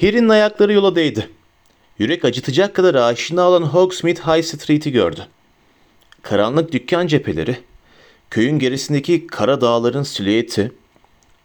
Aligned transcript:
Harry'nin 0.00 0.28
ayakları 0.28 0.72
yola 0.72 0.96
değdi. 0.96 1.28
Yürek 1.98 2.24
acıtacak 2.24 2.74
kadar 2.74 2.94
aşina 2.94 3.48
olan 3.48 3.62
Hogsmeade 3.62 4.20
High 4.20 4.44
Street'i 4.44 4.92
gördü. 4.92 5.26
Karanlık 6.22 6.72
dükkan 6.72 7.06
cepheleri, 7.06 7.56
köyün 8.30 8.58
gerisindeki 8.58 9.26
kara 9.26 9.60
dağların 9.60 10.02
silüeti, 10.02 10.72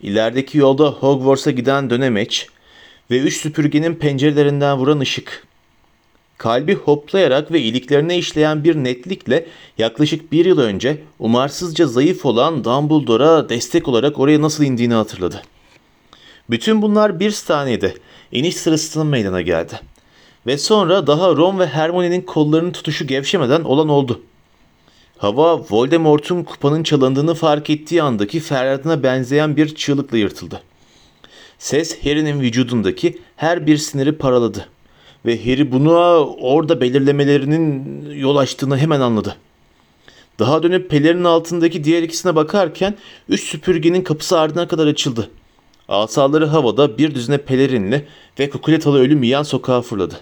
ilerideki 0.02 0.58
yolda 0.58 0.90
Hogwarts'a 0.90 1.52
giden 1.52 1.90
dönemeç 1.90 2.48
ve 3.12 3.20
üç 3.20 3.38
süpürgenin 3.38 3.96
pencerelerinden 3.96 4.78
vuran 4.78 5.00
ışık. 5.00 5.48
Kalbi 6.38 6.76
hoplayarak 6.76 7.52
ve 7.52 7.62
iliklerine 7.62 8.18
işleyen 8.18 8.64
bir 8.64 8.76
netlikle 8.76 9.46
yaklaşık 9.78 10.32
bir 10.32 10.46
yıl 10.46 10.60
önce 10.60 11.04
umarsızca 11.20 11.88
zayıf 11.88 12.26
olan 12.26 12.64
Dumbledore'a 12.64 13.50
destek 13.50 13.88
olarak 13.88 14.20
oraya 14.20 14.42
nasıl 14.42 14.64
indiğini 14.64 14.94
hatırladı. 14.94 15.42
Bütün 16.50 16.82
bunlar 16.82 17.20
bir 17.20 17.32
saniyede 17.32 17.94
iniş 18.32 18.56
sırasında 18.56 19.04
meydana 19.04 19.42
geldi. 19.42 19.80
Ve 20.48 20.58
sonra 20.58 21.08
daha 21.08 21.36
Ron 21.36 21.60
ve 21.60 21.68
Hermione'nin 21.68 22.22
kollarının 22.22 22.72
tutuşu 22.72 23.08
gevşemeden 23.08 23.64
olan 23.64 23.90
oldu. 23.90 24.22
Hava 25.18 25.60
Voldemort'un 25.70 26.44
kupanın 26.44 26.84
çalındığını 26.84 27.34
fark 27.34 27.70
ettiği 27.70 28.04
andaki 28.04 28.40
feryadına 28.40 29.04
benzeyen 29.04 29.58
bir 29.58 29.76
çığlıkla 29.76 30.18
yırtıldı. 30.18 30.62
Ses 31.60 32.06
Harry'nin 32.06 32.42
vücudundaki 32.42 33.20
her 33.36 33.68
bir 33.68 33.78
siniri 33.78 34.18
paraladı. 34.18 34.70
Ve 35.26 35.46
Harry 35.46 35.72
bunu 35.72 35.92
orada 36.42 36.82
belirlemelerinin 36.82 38.06
yol 38.16 38.36
açtığını 38.36 38.78
hemen 38.78 39.02
anladı. 39.02 39.36
Daha 40.40 40.64
dönüp 40.64 40.90
pelerinin 40.90 41.24
altındaki 41.24 41.84
diğer 41.84 42.04
ikisine 42.04 42.36
bakarken 42.36 42.96
üç 43.30 43.44
süpürgenin 43.44 44.02
kapısı 44.02 44.40
ardına 44.40 44.68
kadar 44.68 44.88
açıldı. 44.88 45.30
Asaları 45.90 46.46
havada 46.46 46.98
bir 46.98 47.16
düzine 47.16 47.38
pelerinli 47.38 48.08
ve 48.40 48.50
kukuletalı 48.50 49.00
ölüm 49.00 49.24
yiyen 49.24 49.44
sokağa 49.44 49.82
fırladı. 49.82 50.20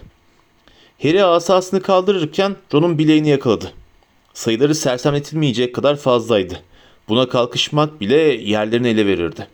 Harry 1.02 1.24
asasını 1.24 1.82
kaldırırken 1.82 2.56
Ron'un 2.74 2.98
bileğini 2.98 3.28
yakaladı. 3.28 3.72
Sayıları 4.34 4.74
sersemletilmeyecek 4.74 5.74
kadar 5.74 5.96
fazlaydı. 5.96 6.62
Buna 7.08 7.28
kalkışmak 7.28 8.00
bile 8.00 8.16
yerlerini 8.20 8.88
ele 8.88 9.06
verirdi. 9.06 9.48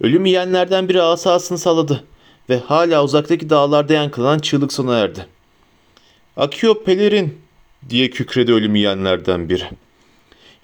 Ölüm 0.00 0.26
yiyenlerden 0.26 0.88
biri 0.88 1.02
asasını 1.02 1.58
salladı 1.58 2.04
ve 2.48 2.58
hala 2.58 3.04
uzaktaki 3.04 3.50
dağlarda 3.50 3.92
yankılanan 3.92 4.38
çığlık 4.38 4.72
sona 4.72 4.98
erdi. 4.98 5.26
Akıyor 6.36 6.84
pelerin 6.84 7.38
diye 7.90 8.10
kükredi 8.10 8.52
ölüm 8.52 8.74
yiyenlerden 8.74 9.48
biri. 9.48 9.64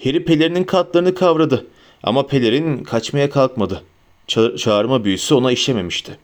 Harry 0.05 0.25
pelerinin 0.25 0.64
katlarını 0.64 1.14
kavradı 1.14 1.67
ama 2.03 2.27
pelerin 2.27 2.84
kaçmaya 2.84 3.31
kalkmadı. 3.31 3.83
Ça- 4.29 4.57
çağırma 4.57 5.05
büyüsü 5.05 5.35
ona 5.35 5.53
işlememişti. 5.53 6.19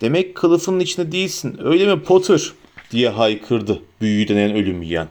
Demek 0.00 0.34
kılıfının 0.34 0.80
içinde 0.80 1.12
değilsin 1.12 1.60
öyle 1.64 1.94
mi 1.94 2.02
Potter 2.02 2.52
diye 2.90 3.08
haykırdı 3.08 3.82
büyüyü 4.00 4.28
denen 4.28 4.54
ölüm 4.56 4.82
yiyen. 4.82 5.08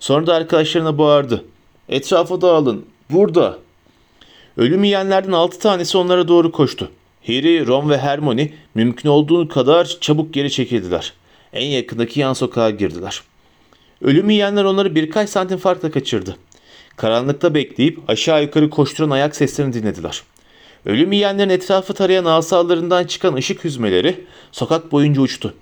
Sonra 0.00 0.26
da 0.26 0.34
arkadaşlarına 0.34 0.98
bağırdı. 0.98 1.44
Etrafa 1.88 2.40
dağılın 2.40 2.86
burada. 3.10 3.58
Ölüm 4.56 4.84
yiyenlerden 4.84 5.32
altı 5.32 5.58
tanesi 5.58 5.98
onlara 5.98 6.28
doğru 6.28 6.52
koştu. 6.52 6.90
Harry, 7.26 7.66
Ron 7.66 7.90
ve 7.90 7.98
Hermione 7.98 8.52
mümkün 8.74 9.08
olduğu 9.08 9.48
kadar 9.48 9.96
çabuk 10.00 10.34
geri 10.34 10.50
çekildiler. 10.50 11.12
En 11.52 11.66
yakındaki 11.66 12.20
yan 12.20 12.32
sokağa 12.32 12.70
girdiler. 12.70 13.22
Ölüm 14.02 14.30
yiyenler 14.30 14.64
onları 14.64 14.94
birkaç 14.94 15.30
santim 15.30 15.58
farkla 15.58 15.90
kaçırdı. 15.90 16.36
Karanlıkta 16.96 17.54
bekleyip 17.54 17.98
aşağı 18.08 18.42
yukarı 18.42 18.70
koşturan 18.70 19.10
ayak 19.10 19.36
seslerini 19.36 19.72
dinlediler. 19.72 20.22
Ölüm 20.86 21.12
yiyenlerin 21.12 21.48
etrafı 21.48 21.94
tarayan 21.94 22.24
asalarından 22.24 23.04
çıkan 23.04 23.34
ışık 23.34 23.64
hüzmeleri 23.64 24.24
sokak 24.52 24.92
boyunca 24.92 25.20
uçtu. 25.20 25.54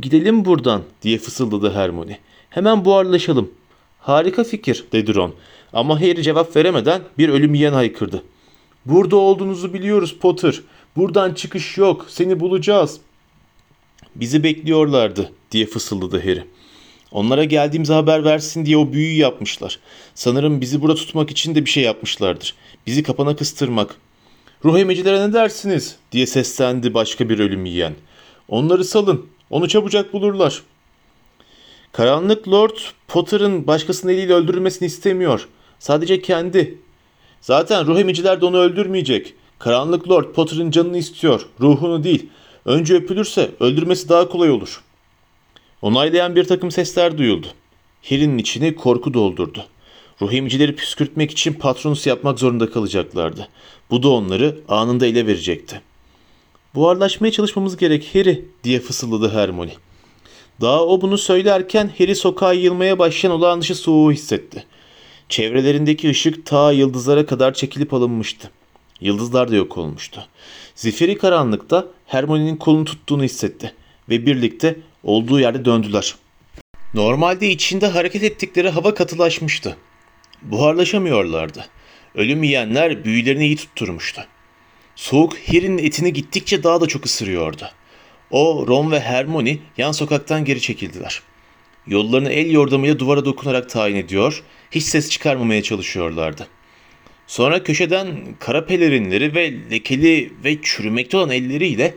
Gidelim 0.00 0.44
buradan 0.44 0.82
diye 1.02 1.18
fısıldadı 1.18 1.72
Hermione. 1.72 2.18
Hemen 2.50 2.84
buharlaşalım. 2.84 3.50
Harika 3.98 4.44
fikir 4.44 4.84
dedi 4.92 5.14
Ron. 5.14 5.34
Ama 5.72 6.00
Harry 6.00 6.22
cevap 6.22 6.56
veremeden 6.56 7.02
bir 7.18 7.28
ölüm 7.28 7.54
yiyen 7.54 7.72
haykırdı. 7.72 8.22
Burada 8.86 9.16
olduğunuzu 9.16 9.74
biliyoruz 9.74 10.16
Potter. 10.20 10.60
Buradan 10.96 11.34
çıkış 11.34 11.78
yok. 11.78 12.06
Seni 12.08 12.40
bulacağız. 12.40 13.00
Bizi 14.14 14.42
bekliyorlardı 14.42 15.32
diye 15.50 15.66
fısıldadı 15.66 16.20
Harry. 16.20 16.44
Onlara 17.12 17.44
geldiğimizi 17.44 17.92
haber 17.92 18.24
versin 18.24 18.66
diye 18.66 18.76
o 18.76 18.92
büyüyü 18.92 19.18
yapmışlar. 19.18 19.78
Sanırım 20.14 20.60
bizi 20.60 20.82
burada 20.82 20.94
tutmak 20.94 21.30
için 21.30 21.54
de 21.54 21.64
bir 21.64 21.70
şey 21.70 21.82
yapmışlardır. 21.82 22.54
Bizi 22.86 23.02
kapana 23.02 23.36
kıstırmak. 23.36 23.96
Ruh 24.64 24.78
emicilere 24.78 25.28
ne 25.28 25.32
dersiniz? 25.32 25.96
diye 26.12 26.26
seslendi 26.26 26.94
başka 26.94 27.28
bir 27.28 27.38
ölüm 27.38 27.64
yiyen. 27.64 27.94
Onları 28.48 28.84
salın. 28.84 29.26
Onu 29.50 29.68
çabucak 29.68 30.12
bulurlar. 30.12 30.62
Karanlık 31.92 32.48
Lord 32.48 32.76
Potter'ın 33.08 33.66
başkasının 33.66 34.12
eliyle 34.12 34.34
öldürülmesini 34.34 34.86
istemiyor. 34.86 35.48
Sadece 35.78 36.22
kendi. 36.22 36.78
Zaten 37.40 37.86
ruh 37.86 37.98
emiciler 37.98 38.40
de 38.40 38.46
onu 38.46 38.58
öldürmeyecek. 38.58 39.34
Karanlık 39.58 40.08
Lord 40.08 40.32
Potter'ın 40.32 40.70
canını 40.70 40.98
istiyor, 40.98 41.46
ruhunu 41.60 42.04
değil. 42.04 42.28
Önce 42.64 42.94
öpülürse 42.94 43.50
öldürmesi 43.60 44.08
daha 44.08 44.28
kolay 44.28 44.50
olur. 44.50 44.82
Onaylayan 45.82 46.36
bir 46.36 46.44
takım 46.44 46.70
sesler 46.70 47.18
duyuldu. 47.18 47.46
Harry'nin 48.02 48.38
içini 48.38 48.76
korku 48.76 49.14
doldurdu. 49.14 49.66
Ruh 50.22 50.32
emicileri 50.32 50.76
püskürtmek 50.76 51.30
için 51.30 51.52
patronus 51.52 52.06
yapmak 52.06 52.38
zorunda 52.38 52.70
kalacaklardı. 52.70 53.48
Bu 53.90 54.02
da 54.02 54.08
onları 54.08 54.58
anında 54.68 55.06
ele 55.06 55.26
verecekti. 55.26 55.80
Buharlaşmaya 56.74 57.32
çalışmamız 57.32 57.76
gerek 57.76 58.14
Harry 58.14 58.44
diye 58.64 58.80
fısıldadı 58.80 59.30
Hermione. 59.30 59.72
Daha 60.60 60.86
o 60.86 61.00
bunu 61.00 61.18
söylerken 61.18 61.90
Harry 61.98 62.14
sokağa 62.14 62.52
yığılmaya 62.52 62.98
başlayan 62.98 63.32
olağan 63.32 63.60
dışı 63.60 63.74
soğuğu 63.74 64.12
hissetti. 64.12 64.64
Çevrelerindeki 65.28 66.10
ışık 66.10 66.46
ta 66.46 66.72
yıldızlara 66.72 67.26
kadar 67.26 67.54
çekilip 67.54 67.94
alınmıştı. 67.94 68.50
Yıldızlar 69.00 69.50
da 69.50 69.56
yok 69.56 69.78
olmuştu. 69.78 70.26
Zifiri 70.74 71.18
karanlıkta 71.18 71.86
Hermione'nin 72.06 72.56
kolunu 72.56 72.84
tuttuğunu 72.84 73.22
hissetti 73.22 73.74
ve 74.08 74.26
birlikte 74.26 74.76
olduğu 75.04 75.40
yerde 75.40 75.64
döndüler. 75.64 76.14
Normalde 76.94 77.50
içinde 77.50 77.86
hareket 77.86 78.22
ettikleri 78.22 78.68
hava 78.68 78.94
katılaşmıştı. 78.94 79.76
Buharlaşamıyorlardı. 80.42 81.66
Ölüm 82.14 82.42
yiyenler 82.42 83.04
büyülerini 83.04 83.46
iyi 83.46 83.56
tutturmuştu. 83.56 84.26
Soğuk 84.96 85.36
Harry'nin 85.48 85.78
etini 85.78 86.12
gittikçe 86.12 86.62
daha 86.62 86.80
da 86.80 86.86
çok 86.86 87.06
ısırıyordu. 87.06 87.70
O, 88.30 88.66
Ron 88.68 88.90
ve 88.90 89.00
Hermione 89.00 89.58
yan 89.76 89.92
sokaktan 89.92 90.44
geri 90.44 90.60
çekildiler. 90.60 91.22
Yollarını 91.86 92.32
el 92.32 92.50
yordamıyla 92.50 92.98
duvara 92.98 93.24
dokunarak 93.24 93.70
tayin 93.70 93.96
ediyor, 93.96 94.42
hiç 94.70 94.84
ses 94.84 95.10
çıkarmamaya 95.10 95.62
çalışıyorlardı. 95.62 96.48
Sonra 97.26 97.62
köşeden 97.62 98.08
kara 98.38 98.66
pelerinleri 98.66 99.34
ve 99.34 99.70
lekeli 99.70 100.32
ve 100.44 100.62
çürümekte 100.62 101.16
olan 101.16 101.30
elleriyle 101.30 101.94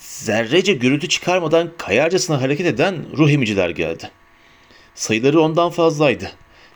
zerrece 0.00 0.72
gürültü 0.72 1.08
çıkarmadan 1.08 1.72
kayarcasına 1.78 2.42
hareket 2.42 2.66
eden 2.66 2.96
ruh 3.16 3.30
emiciler 3.30 3.70
geldi. 3.70 4.10
Sayıları 4.94 5.40
ondan 5.40 5.70
fazlaydı. 5.70 6.32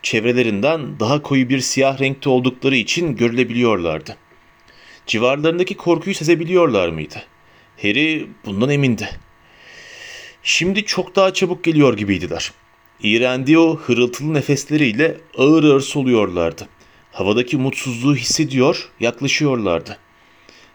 Çevrelerinden 0.06 1.00
daha 1.00 1.22
koyu 1.22 1.49
bir 1.49 1.61
siyah 1.61 2.00
renkte 2.00 2.28
oldukları 2.28 2.77
için 2.77 3.17
görülebiliyorlardı. 3.17 4.17
Civarlarındaki 5.06 5.77
korkuyu 5.77 6.15
sezebiliyorlar 6.15 6.89
mıydı? 6.89 7.22
Harry 7.83 8.28
bundan 8.44 8.71
emindi. 8.71 9.09
Şimdi 10.43 10.84
çok 10.84 11.17
daha 11.17 11.34
çabuk 11.34 11.65
geliyor 11.65 11.97
gibiydiler. 11.97 12.53
İğrendiği 13.03 13.59
o 13.59 13.77
hırıltılı 13.77 14.34
nefesleriyle 14.34 15.17
ağır 15.39 15.65
ağır 15.65 15.81
soluyorlardı. 15.81 16.69
Havadaki 17.12 17.56
mutsuzluğu 17.56 18.17
hissediyor, 18.17 18.91
yaklaşıyorlardı. 19.00 19.99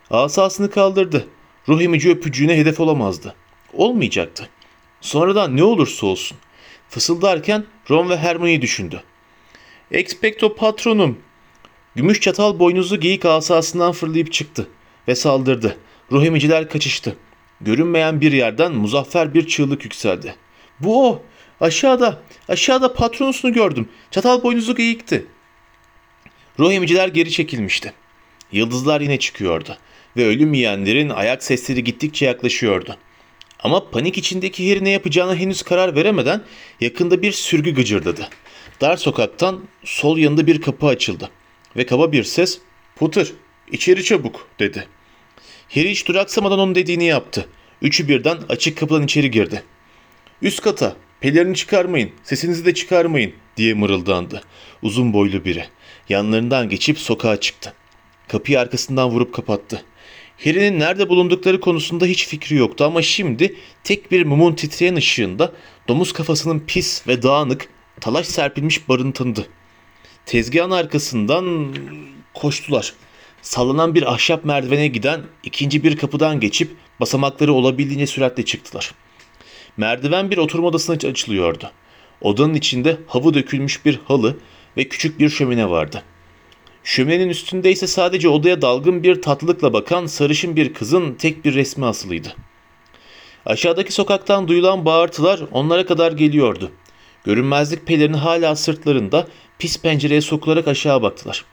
Asasını 0.10 0.72
kaldırdı. 0.72 1.28
Ruh 1.68 1.82
emici 1.82 2.10
öpücüğüne 2.10 2.58
hedef 2.58 2.80
olamazdı. 2.80 3.36
Olmayacaktı. 3.74 4.50
Sonradan 5.02 5.58
ne 5.58 5.64
olursa 5.64 6.08
olsun. 6.08 6.38
Fısıldarken 6.90 7.66
Ron 7.90 8.10
ve 8.10 8.18
Hermione'yi 8.18 8.62
düşündü. 8.62 9.04
Expecto 9.92 10.56
patronum. 10.56 11.20
Gümüş 11.96 12.22
çatal 12.22 12.60
boynuzlu 12.60 13.00
geyik 13.00 13.26
asasından 13.26 13.92
fırlayıp 13.92 14.32
çıktı 14.32 14.68
ve 15.08 15.16
saldırdı. 15.16 15.78
Ruh 16.12 16.24
emiciler 16.24 16.70
kaçıştı. 16.70 17.16
Görünmeyen 17.62 18.22
bir 18.22 18.32
yerden 18.32 18.72
muzaffer 18.72 19.34
bir 19.34 19.48
çığlık 19.48 19.84
yükseldi. 19.84 20.36
Bu 20.80 21.10
o. 21.10 21.22
Aşağıda, 21.62 22.22
aşağıda 22.48 22.94
patronusunu 22.94 23.54
gördüm. 23.54 23.90
Çatal 24.12 24.44
boynuzlu 24.44 24.76
geyikti. 24.76 25.26
Ruh 26.60 26.74
emiciler 26.74 27.08
geri 27.08 27.32
çekilmişti. 27.32 27.94
Yıldızlar 28.52 29.02
yine 29.02 29.20
çıkıyordu 29.20 29.78
ve 30.18 30.26
ölüm 30.26 30.54
yiyenlerin 30.54 31.10
ayak 31.10 31.44
sesleri 31.44 31.84
gittikçe 31.84 32.26
yaklaşıyordu. 32.26 32.98
Ama 33.60 33.90
panik 33.90 34.18
içindeki 34.18 34.70
Harry 34.70 34.84
ne 34.84 34.90
yapacağına 34.90 35.36
henüz 35.36 35.62
karar 35.62 35.96
veremeden 35.96 36.44
yakında 36.82 37.22
bir 37.22 37.32
sürgü 37.32 37.76
gıcırdadı. 37.76 38.30
Dar 38.82 38.98
sokaktan 38.98 39.62
sol 39.84 40.18
yanında 40.18 40.48
bir 40.48 40.62
kapı 40.62 40.88
açıldı 40.88 41.30
ve 41.76 41.86
kaba 41.86 42.12
bir 42.12 42.24
ses 42.24 42.60
''Potter, 42.96 43.28
içeri 43.72 44.04
çabuk'' 44.04 44.48
dedi. 44.60 44.88
Harry 45.70 45.90
hiç 45.90 46.08
duraksamadan 46.08 46.60
onun 46.60 46.76
dediğini 46.76 47.04
yaptı. 47.04 47.46
Üçü 47.82 48.08
birden 48.08 48.38
açık 48.50 48.78
kapıdan 48.78 49.04
içeri 49.04 49.32
girdi. 49.32 49.64
Üst 50.42 50.62
kata, 50.62 50.96
pelerini 51.20 51.56
çıkarmayın, 51.56 52.12
sesinizi 52.24 52.66
de 52.66 52.74
çıkarmayın 52.74 53.34
diye 53.58 53.74
mırıldandı. 53.74 54.42
Uzun 54.82 55.14
boylu 55.14 55.46
biri. 55.46 55.66
Yanlarından 56.10 56.70
geçip 56.70 57.00
sokağa 57.00 57.40
çıktı. 57.40 57.74
Kapıyı 58.28 58.60
arkasından 58.60 59.10
vurup 59.10 59.34
kapattı. 59.34 59.84
Harry'nin 60.44 60.80
nerede 60.80 61.10
bulundukları 61.10 61.60
konusunda 61.60 62.06
hiç 62.06 62.28
fikri 62.28 62.56
yoktu 62.56 62.84
ama 62.86 63.02
şimdi 63.02 63.56
tek 63.84 64.12
bir 64.12 64.26
mumun 64.26 64.54
titreyen 64.54 64.96
ışığında 64.96 65.52
domuz 65.88 66.14
kafasının 66.14 66.60
pis 66.68 67.08
ve 67.08 67.24
dağınık, 67.24 67.70
talaş 68.02 68.28
serpilmiş 68.28 68.82
tanıdı. 69.14 69.48
Tezgahın 70.26 70.72
arkasından 70.72 71.76
koştular. 72.34 72.94
Sallanan 73.42 73.96
bir 73.96 74.14
ahşap 74.14 74.46
merdivene 74.46 74.88
giden 74.88 75.22
ikinci 75.44 75.84
bir 75.84 75.98
kapıdan 75.98 76.40
geçip 76.40 76.76
basamakları 77.00 77.54
olabildiğince 77.54 78.08
süratle 78.08 78.46
çıktılar. 78.46 78.92
Merdiven 79.78 80.32
bir 80.32 80.38
oturma 80.38 80.68
odasına 80.68 80.96
açılıyordu. 80.96 81.72
Odanın 82.22 82.54
içinde 82.54 82.98
hava 83.08 83.34
dökülmüş 83.34 83.86
bir 83.86 84.00
halı 84.06 84.38
ve 84.78 84.84
küçük 84.84 85.20
bir 85.20 85.30
şömine 85.30 85.70
vardı. 85.70 86.04
Şöminenin 86.84 87.30
üstünde 87.30 87.72
ise 87.72 87.88
sadece 87.88 88.30
odaya 88.30 88.62
dalgın 88.62 89.04
bir 89.04 89.22
tatlılıkla 89.22 89.74
bakan 89.74 90.06
sarışın 90.06 90.56
bir 90.56 90.74
kızın 90.74 91.14
tek 91.14 91.46
bir 91.46 91.54
resmi 91.54 91.86
asılıydı. 91.86 92.36
Aşağıdaki 93.46 93.94
sokaktan 93.94 94.48
duyulan 94.48 94.86
bağırtılar 94.86 95.42
onlara 95.52 95.86
kadar 95.86 96.12
geliyordu. 96.12 96.72
Görünmezlik 97.26 97.86
pelerini 97.86 98.18
hala 98.18 98.56
sırtlarında 98.56 99.28
pis 99.60 99.82
pencereye 99.82 100.22
sokularak 100.22 100.68
aşağı 100.68 101.02
baktılar. 101.02 101.46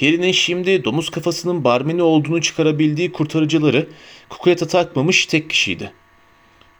Harry'nin 0.00 0.32
şimdi 0.32 0.84
domuz 0.84 1.10
kafasının 1.10 1.64
barmeni 1.64 2.02
olduğunu 2.02 2.40
çıkarabildiği 2.40 3.12
kurtarıcıları 3.12 3.88
kukuleta 4.28 4.66
takmamış 4.66 5.26
tek 5.26 5.50
kişiydi. 5.50 5.92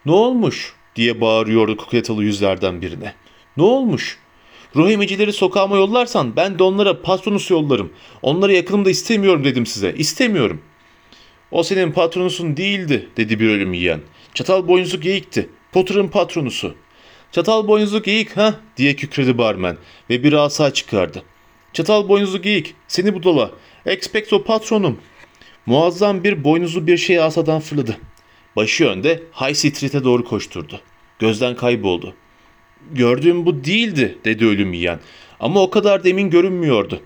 Ne 0.06 0.12
olmuş 0.12 0.75
diye 0.97 1.20
bağırıyordu 1.20 1.76
kukuletalı 1.76 2.25
yüzlerden 2.25 2.82
birine. 2.82 3.14
Ne 3.56 3.62
olmuş? 3.62 4.19
Ruh 4.76 4.91
emicileri 4.91 5.32
sokağıma 5.32 5.76
yollarsan 5.76 6.37
ben 6.37 6.58
de 6.58 6.62
onlara 6.62 7.03
patronus 7.03 7.50
yollarım. 7.50 7.93
Onları 8.23 8.53
yakınımda 8.53 8.91
istemiyorum 8.91 9.44
dedim 9.44 9.67
size. 9.67 9.94
İstemiyorum. 9.97 10.62
O 11.50 11.62
senin 11.62 11.93
patronusun 11.93 12.56
değildi 12.56 13.08
dedi 13.17 13.41
bir 13.41 13.50
ölüm 13.50 13.73
yiyen. 13.73 14.00
Çatal 14.35 14.69
boynuzlu 14.69 15.00
geyikti. 15.00 15.49
Potter'ın 15.73 16.08
patronusu. 16.08 16.75
Çatal 17.32 17.69
boynuzlu 17.69 18.02
geyik 18.02 18.37
ha 18.37 18.55
diye 18.76 18.96
kükredi 18.96 19.38
barmen 19.38 19.76
ve 20.11 20.23
bir 20.25 20.32
asa 20.32 20.73
çıkardı. 20.73 21.23
Çatal 21.73 22.08
boynuzlu 22.08 22.43
geyik 22.43 22.75
seni 22.88 23.14
budala. 23.14 23.50
Expecto 23.87 24.44
patronum. 24.44 24.99
Muazzam 25.67 26.25
bir 26.25 26.44
boynuzlu 26.44 26.87
bir 26.87 26.96
şey 26.96 27.20
asadan 27.20 27.61
fırladı. 27.61 27.96
Başı 28.56 28.87
önde 28.87 29.23
High 29.40 29.55
Street'e 29.55 30.05
doğru 30.05 30.25
koşturdu. 30.25 30.81
Gözden 31.19 31.56
kayboldu. 31.56 32.14
Gördüğüm 32.93 33.46
bu 33.46 33.64
değildi 33.64 34.19
dedi 34.25 34.46
ölüm 34.46 34.73
yiyen. 34.73 35.00
Ama 35.40 35.62
o 35.62 35.70
kadar 35.70 36.05
demin 36.05 36.31
görünmüyordu. 36.31 37.00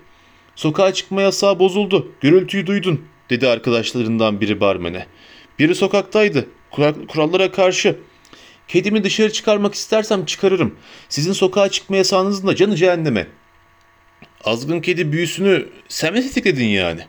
Sokağa 0.55 0.93
çıkma 0.93 1.21
yasağı 1.21 1.59
bozuldu. 1.59 2.11
Gürültüyü 2.21 2.67
duydun 2.67 3.05
dedi 3.29 3.47
arkadaşlarından 3.47 4.41
biri 4.41 4.59
barmene. 4.59 5.05
Biri 5.59 5.75
sokaktaydı. 5.75 6.47
Kural- 6.71 7.07
Kurallara 7.07 7.51
karşı. 7.51 7.95
Kedimi 8.67 9.03
dışarı 9.03 9.31
çıkarmak 9.33 9.73
istersem 9.73 10.25
çıkarırım. 10.25 10.75
Sizin 11.09 11.33
sokağa 11.33 11.69
çıkma 11.69 11.97
yasağınızın 11.97 12.47
da 12.47 12.55
canı 12.55 12.75
cehenneme. 12.75 13.27
Azgın 14.43 14.81
kedi 14.81 15.11
büyüsünü 15.11 15.69
sen 15.87 16.13
mi 16.13 16.21
tetikledin 16.21 16.65
yani? 16.65 17.01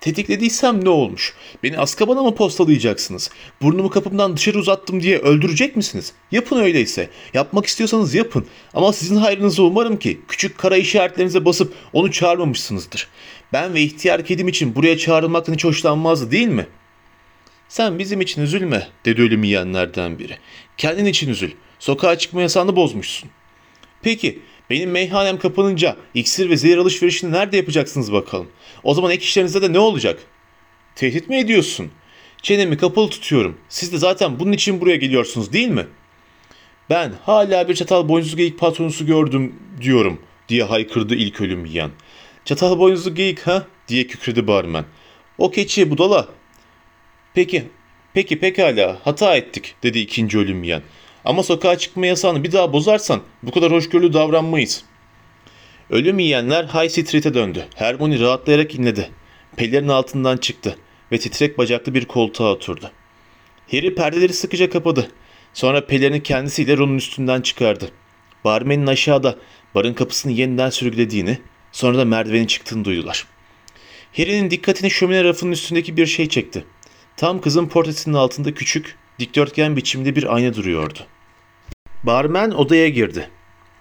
Tetiklediysem 0.00 0.84
ne 0.84 0.88
olmuş? 0.88 1.34
Beni 1.62 1.78
Azkaban'a 1.78 2.22
mı 2.22 2.34
postalayacaksınız? 2.34 3.30
Burnumu 3.62 3.90
kapımdan 3.90 4.36
dışarı 4.36 4.58
uzattım 4.58 5.02
diye 5.02 5.18
öldürecek 5.18 5.76
misiniz? 5.76 6.12
Yapın 6.32 6.60
öyleyse. 6.60 7.10
Yapmak 7.34 7.66
istiyorsanız 7.66 8.14
yapın. 8.14 8.46
Ama 8.74 8.92
sizin 8.92 9.16
hayrınıza 9.16 9.62
umarım 9.62 9.96
ki 9.98 10.20
küçük 10.28 10.58
kara 10.58 10.76
işaretlerinize 10.76 11.44
basıp 11.44 11.74
onu 11.92 12.12
çağırmamışsınızdır. 12.12 13.08
Ben 13.52 13.74
ve 13.74 13.82
ihtiyar 13.82 14.24
kedim 14.24 14.48
için 14.48 14.74
buraya 14.74 14.98
çağrılmaktan 14.98 15.54
hiç 15.54 15.64
hoşlanmazdı 15.64 16.30
değil 16.30 16.48
mi? 16.48 16.66
Sen 17.68 17.98
bizim 17.98 18.20
için 18.20 18.42
üzülme 18.42 18.88
dedi 19.04 19.22
ölüm 19.22 19.44
yiyenlerden 19.44 20.18
biri. 20.18 20.38
Kendin 20.76 21.04
için 21.04 21.30
üzül. 21.30 21.50
Sokağa 21.78 22.18
çıkma 22.18 22.42
yasağını 22.42 22.76
bozmuşsun. 22.76 23.30
Peki 24.02 24.38
benim 24.70 24.90
meyhanem 24.90 25.38
kapanınca 25.38 25.96
iksir 26.14 26.50
ve 26.50 26.56
zehir 26.56 26.76
alışverişini 26.76 27.32
nerede 27.32 27.56
yapacaksınız 27.56 28.12
bakalım? 28.12 28.48
O 28.82 28.94
zaman 28.94 29.10
ek 29.10 29.24
işlerinizde 29.24 29.62
de 29.62 29.72
ne 29.72 29.78
olacak? 29.78 30.18
Tehdit 30.94 31.28
mi 31.28 31.36
ediyorsun? 31.36 31.90
Çenemi 32.42 32.76
kapalı 32.76 33.10
tutuyorum. 33.10 33.58
Siz 33.68 33.92
de 33.92 33.98
zaten 33.98 34.38
bunun 34.38 34.52
için 34.52 34.80
buraya 34.80 34.96
geliyorsunuz 34.96 35.52
değil 35.52 35.68
mi? 35.68 35.86
Ben 36.90 37.12
hala 37.22 37.68
bir 37.68 37.74
çatal 37.74 38.08
boynuzlu 38.08 38.36
geyik 38.36 38.58
patronusu 38.58 39.06
gördüm 39.06 39.54
diyorum 39.82 40.20
diye 40.48 40.64
haykırdı 40.64 41.14
ilk 41.14 41.40
ölüm 41.40 41.64
yiyen. 41.64 41.90
Çatal 42.44 42.78
boynuzlu 42.78 43.14
geyik 43.14 43.40
ha 43.40 43.66
diye 43.88 44.06
kükredi 44.06 44.46
barmen. 44.46 44.84
O 45.38 45.50
keçi 45.50 45.90
budala. 45.90 46.28
Peki, 47.36 47.64
peki 48.14 48.38
pekala 48.38 48.98
hata 49.04 49.36
ettik 49.36 49.74
dedi 49.82 49.98
ikinci 49.98 50.38
ölüm 50.38 50.62
yiyen. 50.62 50.82
Ama 51.24 51.42
sokağa 51.42 51.78
çıkma 51.78 52.06
yasağını 52.06 52.44
bir 52.44 52.52
daha 52.52 52.72
bozarsan 52.72 53.22
bu 53.42 53.50
kadar 53.50 53.72
hoşgörülü 53.72 54.12
davranmayız. 54.12 54.84
Ölüm 55.90 56.18
yiyenler 56.18 56.64
High 56.64 56.90
Street'e 56.90 57.34
döndü. 57.34 57.66
Hermione 57.74 58.20
rahatlayarak 58.20 58.74
inledi. 58.74 59.10
Pelerin 59.56 59.88
altından 59.88 60.36
çıktı 60.36 60.76
ve 61.12 61.18
titrek 61.18 61.58
bacaklı 61.58 61.94
bir 61.94 62.04
koltuğa 62.04 62.52
oturdu. 62.52 62.90
Harry 63.70 63.94
perdeleri 63.94 64.32
sıkıca 64.32 64.70
kapadı. 64.70 65.10
Sonra 65.54 65.86
pelerini 65.86 66.22
kendisiyle 66.22 66.76
Ron'un 66.76 66.96
üstünden 66.96 67.40
çıkardı. 67.40 67.90
Barmenin 68.44 68.86
aşağıda 68.86 69.36
barın 69.74 69.94
kapısını 69.94 70.32
yeniden 70.32 70.70
sürgülediğini, 70.70 71.38
sonra 71.72 71.98
da 71.98 72.04
merdivenin 72.04 72.46
çıktığını 72.46 72.84
duydular. 72.84 73.26
Harry'nin 74.16 74.50
dikkatini 74.50 74.90
şömine 74.90 75.24
rafının 75.24 75.52
üstündeki 75.52 75.96
bir 75.96 76.06
şey 76.06 76.28
çekti. 76.28 76.64
Tam 77.16 77.40
kızın 77.40 77.66
portresinin 77.66 78.14
altında 78.14 78.54
küçük, 78.54 78.96
dikdörtgen 79.18 79.76
biçimde 79.76 80.16
bir 80.16 80.34
ayna 80.34 80.54
duruyordu. 80.54 80.98
Barmen 82.02 82.50
odaya 82.50 82.88
girdi. 82.88 83.30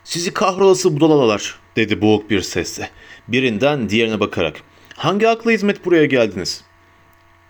Sizi 0.03 0.33
kahrolası 0.33 0.95
budalalar 0.95 1.59
dedi 1.75 2.01
boğuk 2.01 2.29
bir 2.29 2.41
sesle. 2.41 2.89
Birinden 3.27 3.89
diğerine 3.89 4.19
bakarak. 4.19 4.61
Hangi 4.95 5.27
akla 5.27 5.51
hizmet 5.51 5.85
buraya 5.85 6.05
geldiniz? 6.05 6.63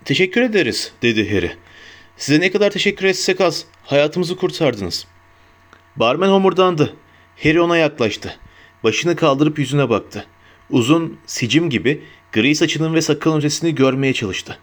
Teşekkür 0.05 0.41
ederiz 0.41 0.93
dedi 1.01 1.35
Harry. 1.35 1.51
Size 2.17 2.39
ne 2.39 2.51
kadar 2.51 2.71
teşekkür 2.71 3.05
etsek 3.05 3.41
az. 3.41 3.65
Hayatımızı 3.83 4.35
kurtardınız. 4.35 5.07
Barmen 5.95 6.29
homurdandı. 6.29 6.95
Harry 7.43 7.61
ona 7.61 7.77
yaklaştı. 7.77 8.37
Başını 8.83 9.15
kaldırıp 9.15 9.59
yüzüne 9.59 9.89
baktı. 9.89 10.25
Uzun, 10.69 11.17
sicim 11.25 11.69
gibi 11.69 12.03
gri 12.31 12.55
saçının 12.55 12.93
ve 12.93 13.01
sakalın 13.01 13.37
ötesini 13.37 13.75
görmeye 13.75 14.13
çalıştı. 14.13 14.59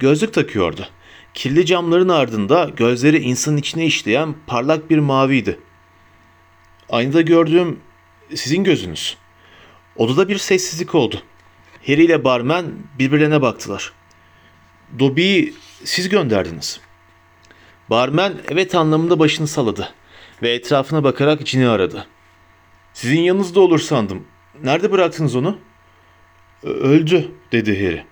Gözlük 0.00 0.34
takıyordu. 0.34 0.86
Kirli 1.34 1.66
camların 1.66 2.08
ardında 2.08 2.70
gözleri 2.76 3.18
insanın 3.18 3.56
içine 3.56 3.86
işleyen 3.86 4.34
parlak 4.46 4.90
bir 4.90 4.98
maviydi. 4.98 5.60
Aynada 6.88 7.20
gördüğüm 7.20 7.80
sizin 8.34 8.64
gözünüz. 8.64 9.16
Odada 9.96 10.28
bir 10.28 10.38
sessizlik 10.38 10.94
oldu. 10.94 11.22
Harry 11.86 12.04
ile 12.04 12.24
barmen 12.24 12.66
birbirlerine 12.98 13.42
baktılar. 13.42 13.92
Dobby'yi 14.98 15.54
siz 15.84 16.08
gönderdiniz. 16.08 16.80
Barmen 17.90 18.32
evet 18.48 18.74
anlamında 18.74 19.18
başını 19.18 19.46
salladı 19.46 19.94
ve 20.42 20.50
etrafına 20.50 21.04
bakarak 21.04 21.46
Cin'i 21.46 21.68
aradı. 21.68 22.06
Sizin 22.92 23.20
yanınızda 23.20 23.60
olur 23.60 23.78
sandım. 23.78 24.26
Nerede 24.62 24.92
bıraktınız 24.92 25.36
onu? 25.36 25.58
"Ö- 26.62 26.70
Öldü 26.70 27.30
dedi 27.52 27.86
Harry. 27.86 28.09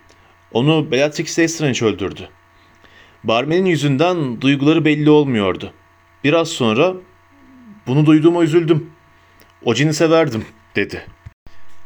Onu 0.52 0.90
Bellatrix 0.90 1.38
Lestrange 1.38 1.86
öldürdü. 1.86 2.28
Barmenin 3.24 3.64
yüzünden 3.64 4.40
duyguları 4.40 4.84
belli 4.84 5.10
olmuyordu. 5.10 5.72
Biraz 6.24 6.48
sonra 6.48 6.94
bunu 7.86 8.06
duyduğuma 8.06 8.42
üzüldüm. 8.42 8.90
O 9.64 9.74
cini 9.74 9.94
severdim 9.94 10.44
dedi. 10.76 11.06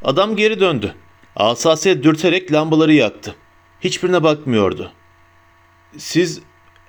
Adam 0.05 0.37
geri 0.37 0.61
döndü. 0.61 0.95
Asasıya 1.37 2.03
dürterek 2.03 2.53
lambaları 2.53 2.93
yaktı. 2.93 3.35
Hiçbirine 3.81 4.23
bakmıyordu. 4.23 4.93
Siz 5.97 6.41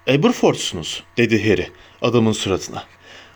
Aberforth'sunuz 0.07 1.03
dedi 1.17 1.49
Harry 1.49 1.67
adamın 2.01 2.31
suratına. 2.31 2.83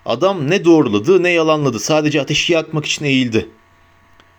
Adam 0.05 0.49
ne 0.49 0.65
doğruladı 0.65 1.23
ne 1.23 1.29
yalanladı 1.29 1.79
sadece 1.79 2.21
ateşi 2.21 2.53
yakmak 2.53 2.85
için 2.85 3.05
eğildi. 3.05 3.49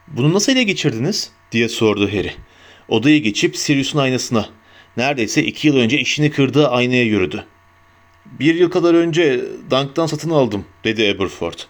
Bunu 0.09 0.35
nasıl 0.35 0.53
ele 0.53 0.63
geçirdiniz 0.63 1.31
diye 1.53 1.69
sordu 1.69 2.09
Harry. 2.09 2.35
Odayı 2.89 3.23
geçip 3.23 3.57
Sirius'un 3.57 3.99
aynasına. 3.99 4.49
Neredeyse 4.97 5.43
iki 5.45 5.69
yıl 5.69 5.77
önce 5.77 5.99
işini 5.99 6.31
kırdığı 6.31 6.69
aynaya 6.69 7.05
yürüdü. 7.05 7.45
Bir 8.27 8.55
yıl 8.55 8.71
kadar 8.71 8.95
önce 8.95 9.45
Dunk'tan 9.71 10.07
satın 10.07 10.31
aldım 10.31 10.65
dedi 10.85 11.15
Aberforth. 11.17 11.65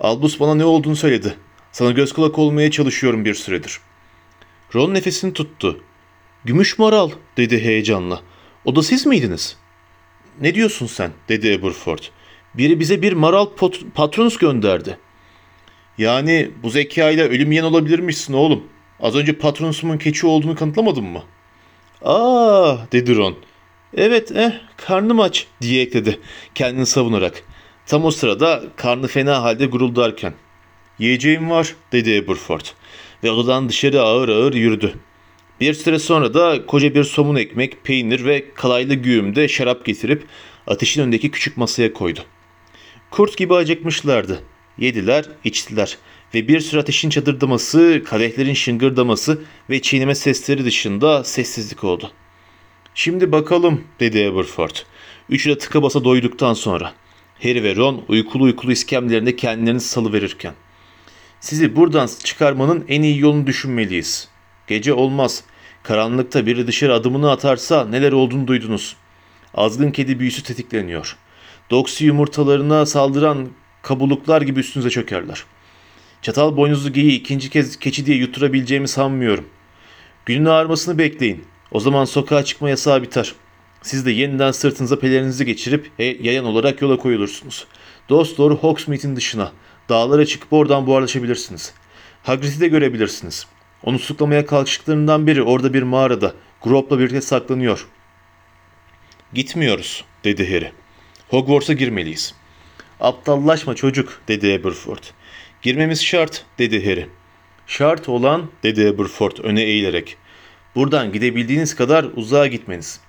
Albus 0.00 0.40
bana 0.40 0.54
ne 0.54 0.64
olduğunu 0.64 0.96
söyledi. 0.96 1.34
Sana 1.72 1.90
göz 1.90 2.12
kulak 2.12 2.38
olmaya 2.38 2.70
çalışıyorum 2.70 3.24
bir 3.24 3.34
süredir. 3.34 3.80
Ron 4.74 4.94
nefesini 4.94 5.32
tuttu. 5.32 5.80
Gümüş 6.44 6.78
moral 6.78 7.10
dedi 7.36 7.64
heyecanla. 7.64 8.22
O 8.64 8.76
da 8.76 8.82
siz 8.82 9.06
miydiniz? 9.06 9.56
ne 10.40 10.54
diyorsun 10.54 10.86
sen? 10.86 11.10
dedi 11.28 11.58
Aberford. 11.60 11.98
Biri 12.54 12.80
bize 12.80 13.02
bir 13.02 13.12
maral 13.12 13.46
pot- 13.46 13.90
patronus 13.94 14.36
gönderdi. 14.36 14.98
Yani 15.98 16.50
bu 16.62 16.70
zekayla 16.70 17.24
ölüm 17.24 17.52
yiyen 17.52 17.64
olabilirmişsin 17.64 18.32
oğlum. 18.32 18.64
Az 19.00 19.14
önce 19.14 19.32
patronusumun 19.32 19.98
keçi 19.98 20.26
olduğunu 20.26 20.54
kanıtlamadın 20.54 21.04
mı? 21.04 21.22
Aa 22.04 22.76
dedi 22.92 23.16
Ron. 23.16 23.36
Evet 23.96 24.32
eh 24.36 24.52
karnım 24.76 25.20
aç 25.20 25.46
diye 25.60 25.82
ekledi 25.82 26.20
kendini 26.54 26.86
savunarak. 26.86 27.42
Tam 27.86 28.04
o 28.04 28.10
sırada 28.10 28.62
karnı 28.76 29.06
fena 29.06 29.42
halde 29.42 29.66
guruldarken. 29.66 30.34
Yiyeceğim 30.98 31.50
var 31.50 31.74
dedi 31.92 32.22
Aberford 32.24 32.66
ve 33.24 33.30
odadan 33.30 33.68
dışarı 33.68 34.02
ağır 34.02 34.28
ağır 34.28 34.54
yürüdü. 34.54 34.94
Bir 35.60 35.74
süre 35.74 35.98
sonra 35.98 36.34
da 36.34 36.66
koca 36.66 36.94
bir 36.94 37.04
somun 37.04 37.36
ekmek, 37.36 37.84
peynir 37.84 38.24
ve 38.24 38.54
kalaylı 38.54 38.94
güğümde 38.94 39.48
şarap 39.48 39.84
getirip 39.84 40.26
ateşin 40.66 41.02
önündeki 41.02 41.30
küçük 41.30 41.56
masaya 41.56 41.92
koydu. 41.92 42.20
Kurt 43.10 43.36
gibi 43.36 43.54
acıkmışlardı. 43.54 44.42
Yediler, 44.78 45.24
içtiler 45.44 45.98
ve 46.34 46.48
bir 46.48 46.60
süre 46.60 46.80
ateşin 46.80 47.10
çadırdaması, 47.10 48.02
kadehlerin 48.06 48.54
şıngırdaması 48.54 49.42
ve 49.70 49.82
çiğneme 49.82 50.14
sesleri 50.14 50.64
dışında 50.64 51.24
sessizlik 51.24 51.84
oldu. 51.84 52.10
Şimdi 52.94 53.32
bakalım 53.32 53.84
dedi 54.00 54.28
Aberford. 54.32 54.76
Üçü 55.28 55.50
de 55.50 55.58
tıka 55.58 55.82
basa 55.82 56.04
doyduktan 56.04 56.54
sonra. 56.54 56.92
Harry 57.42 57.62
ve 57.62 57.76
Ron 57.76 58.04
uykulu 58.08 58.44
uykulu 58.44 58.72
iskemlerinde 58.72 59.36
kendilerini 59.36 59.80
salıverirken. 59.80 60.54
Sizi 61.40 61.76
buradan 61.76 62.08
çıkarmanın 62.24 62.84
en 62.88 63.02
iyi 63.02 63.18
yolunu 63.18 63.46
düşünmeliyiz. 63.46 64.28
Gece 64.66 64.92
olmaz. 64.92 65.44
Karanlıkta 65.82 66.46
biri 66.46 66.66
dışarı 66.66 66.94
adımını 66.94 67.30
atarsa 67.30 67.84
neler 67.84 68.12
olduğunu 68.12 68.46
duydunuz. 68.46 68.96
Azgın 69.54 69.90
kedi 69.90 70.20
büyüsü 70.20 70.42
tetikleniyor. 70.42 71.16
Doksi 71.70 72.04
yumurtalarına 72.04 72.86
saldıran 72.86 73.48
kabuluklar 73.82 74.42
gibi 74.42 74.60
üstünüze 74.60 74.90
çökerler. 74.90 75.44
Çatal 76.26 76.56
boynuzlu 76.56 76.92
geyiği 76.92 77.20
ikinci 77.20 77.50
kez 77.50 77.78
keçi 77.78 78.06
diye 78.06 78.16
yutturabileceğimi 78.16 78.88
sanmıyorum. 78.88 79.46
Günün 80.24 80.44
ağarmasını 80.44 80.98
bekleyin. 80.98 81.44
O 81.70 81.80
zaman 81.80 82.04
sokağa 82.04 82.44
çıkma 82.44 82.70
yasağı 82.70 83.02
biter. 83.02 83.34
Siz 83.82 84.06
de 84.06 84.10
yeniden 84.10 84.50
sırtınıza 84.50 84.98
pelerinizi 84.98 85.46
geçirip 85.46 85.90
e, 85.98 86.04
yayan 86.04 86.44
olarak 86.44 86.82
yola 86.82 86.96
koyulursunuz. 86.96 87.66
Dost 88.08 88.38
doğru 88.38 88.56
Hogsmeade'in 88.56 89.16
dışına. 89.16 89.52
Dağlara 89.88 90.26
çıkıp 90.26 90.52
oradan 90.52 90.86
buharlaşabilirsiniz. 90.86 91.74
Hagrid'i 92.22 92.60
de 92.60 92.68
görebilirsiniz. 92.68 93.46
Onu 93.82 93.98
tutuklamaya 93.98 94.46
kalkıştıklarından 94.46 95.26
beri 95.26 95.42
orada 95.42 95.74
bir 95.74 95.82
mağarada 95.82 96.34
Grop'la 96.62 96.98
birlikte 96.98 97.20
saklanıyor. 97.20 97.86
Gitmiyoruz 99.34 100.04
dedi 100.24 100.54
Harry. 100.54 100.72
Hogwarts'a 101.28 101.72
girmeliyiz. 101.72 102.34
Aptallaşma 103.00 103.74
çocuk 103.74 104.20
dedi 104.28 104.58
Aberford. 104.60 105.02
Girmemiz 105.66 106.04
şart 106.04 106.44
dedi 106.58 106.86
Harry. 106.86 107.06
Şart 107.66 108.08
olan 108.08 108.50
dedi 108.62 108.88
Aberford 108.88 109.36
öne 109.42 109.62
eğilerek. 109.62 110.16
Buradan 110.74 111.12
gidebildiğiniz 111.12 111.76
kadar 111.76 112.06
uzağa 112.16 112.46
gitmeniz. 112.46 113.00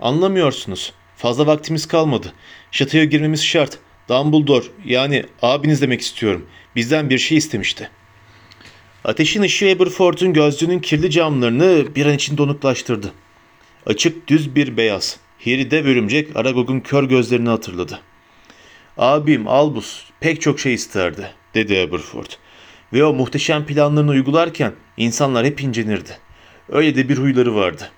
Anlamıyorsunuz. 0.00 0.92
Fazla 1.16 1.46
vaktimiz 1.46 1.88
kalmadı. 1.88 2.32
Şatoya 2.70 3.04
girmemiz 3.04 3.44
şart. 3.44 3.78
Dumbledore 4.08 4.64
yani 4.84 5.24
abiniz 5.42 5.82
demek 5.82 6.00
istiyorum. 6.00 6.46
Bizden 6.76 7.10
bir 7.10 7.18
şey 7.18 7.38
istemişti. 7.38 7.90
Ateşin 9.04 9.42
ışığı 9.42 9.70
Aberford'un 9.76 10.32
gözlüğünün 10.32 10.78
kirli 10.78 11.10
camlarını 11.10 11.94
bir 11.94 12.06
an 12.06 12.14
için 12.14 12.38
donuklaştırdı. 12.38 13.12
Açık 13.86 14.28
düz 14.28 14.54
bir 14.54 14.76
beyaz. 14.76 15.18
Harry 15.44 15.70
de 15.70 15.82
örümcek 15.82 16.36
Aragog'un 16.36 16.80
kör 16.80 17.04
gözlerini 17.04 17.48
hatırladı. 17.48 18.00
Abim 18.96 19.48
Albus 19.48 20.04
pek 20.20 20.40
çok 20.40 20.60
şey 20.60 20.74
isterdi 20.74 21.32
dedi 21.56 21.80
Aberford. 21.80 22.30
Ve 22.92 23.04
o 23.04 23.12
muhteşem 23.12 23.66
planlarını 23.66 24.10
uygularken 24.10 24.72
insanlar 24.96 25.46
hep 25.46 25.60
incinirdi. 25.60 26.18
Öyle 26.68 26.96
de 26.96 27.08
bir 27.08 27.18
huyları 27.18 27.54
vardı. 27.54 27.90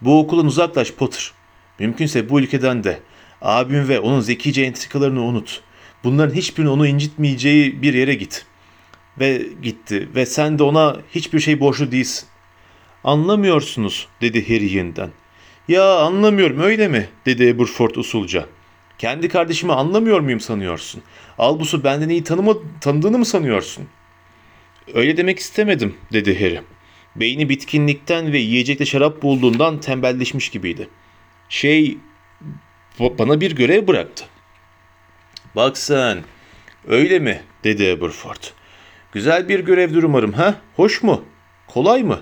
Bu 0.00 0.18
okuldan 0.20 0.46
uzaklaş 0.46 0.92
Potter. 0.92 1.32
Mümkünse 1.78 2.28
bu 2.28 2.40
ülkeden 2.40 2.84
de. 2.84 3.00
Abim 3.42 3.88
ve 3.88 4.00
onun 4.00 4.20
zekice 4.20 4.62
entrikalarını 4.62 5.22
unut. 5.22 5.62
Bunların 6.04 6.34
hiçbirinin 6.34 6.70
onu 6.70 6.86
incitmeyeceği 6.86 7.82
bir 7.82 7.94
yere 7.94 8.14
git. 8.14 8.46
Ve 9.20 9.42
gitti 9.62 10.08
ve 10.14 10.26
sen 10.26 10.58
de 10.58 10.62
ona 10.62 10.96
hiçbir 11.14 11.40
şey 11.40 11.60
borçlu 11.60 11.92
değilsin. 11.92 12.28
Anlamıyorsunuz 13.04 14.08
dedi 14.20 14.48
Harry 14.48 14.72
yeniden. 14.74 15.10
Ya 15.68 15.98
anlamıyorum 15.98 16.60
öyle 16.60 16.88
mi? 16.88 17.08
dedi 17.26 17.54
Aberford 17.54 17.94
usulca. 17.94 18.46
Kendi 18.98 19.28
kardeşimi 19.28 19.72
anlamıyor 19.72 20.20
muyum 20.20 20.40
sanıyorsun? 20.40 21.02
Albus'u 21.38 21.84
benden 21.84 22.08
iyi 22.08 22.24
tanıma, 22.24 22.54
tanıdığını 22.80 23.18
mı 23.18 23.24
sanıyorsun? 23.24 23.88
Öyle 24.94 25.16
demek 25.16 25.38
istemedim 25.38 25.96
dedi 26.12 26.40
Harry. 26.40 26.60
Beyni 27.16 27.48
bitkinlikten 27.48 28.32
ve 28.32 28.38
yiyecekte 28.38 28.86
şarap 28.86 29.22
bulduğundan 29.22 29.80
tembelleşmiş 29.80 30.48
gibiydi. 30.48 30.88
Şey 31.48 31.98
bana 33.00 33.40
bir 33.40 33.56
görev 33.56 33.86
bıraktı. 33.86 34.24
Bak 35.56 35.78
sen 35.78 36.18
öyle 36.88 37.18
mi 37.18 37.42
dedi 37.64 37.96
Aberford. 37.98 38.42
Güzel 39.12 39.48
bir 39.48 39.60
görevdir 39.60 40.02
umarım 40.02 40.32
ha? 40.32 40.60
Hoş 40.76 41.02
mu? 41.02 41.24
Kolay 41.66 42.02
mı? 42.02 42.20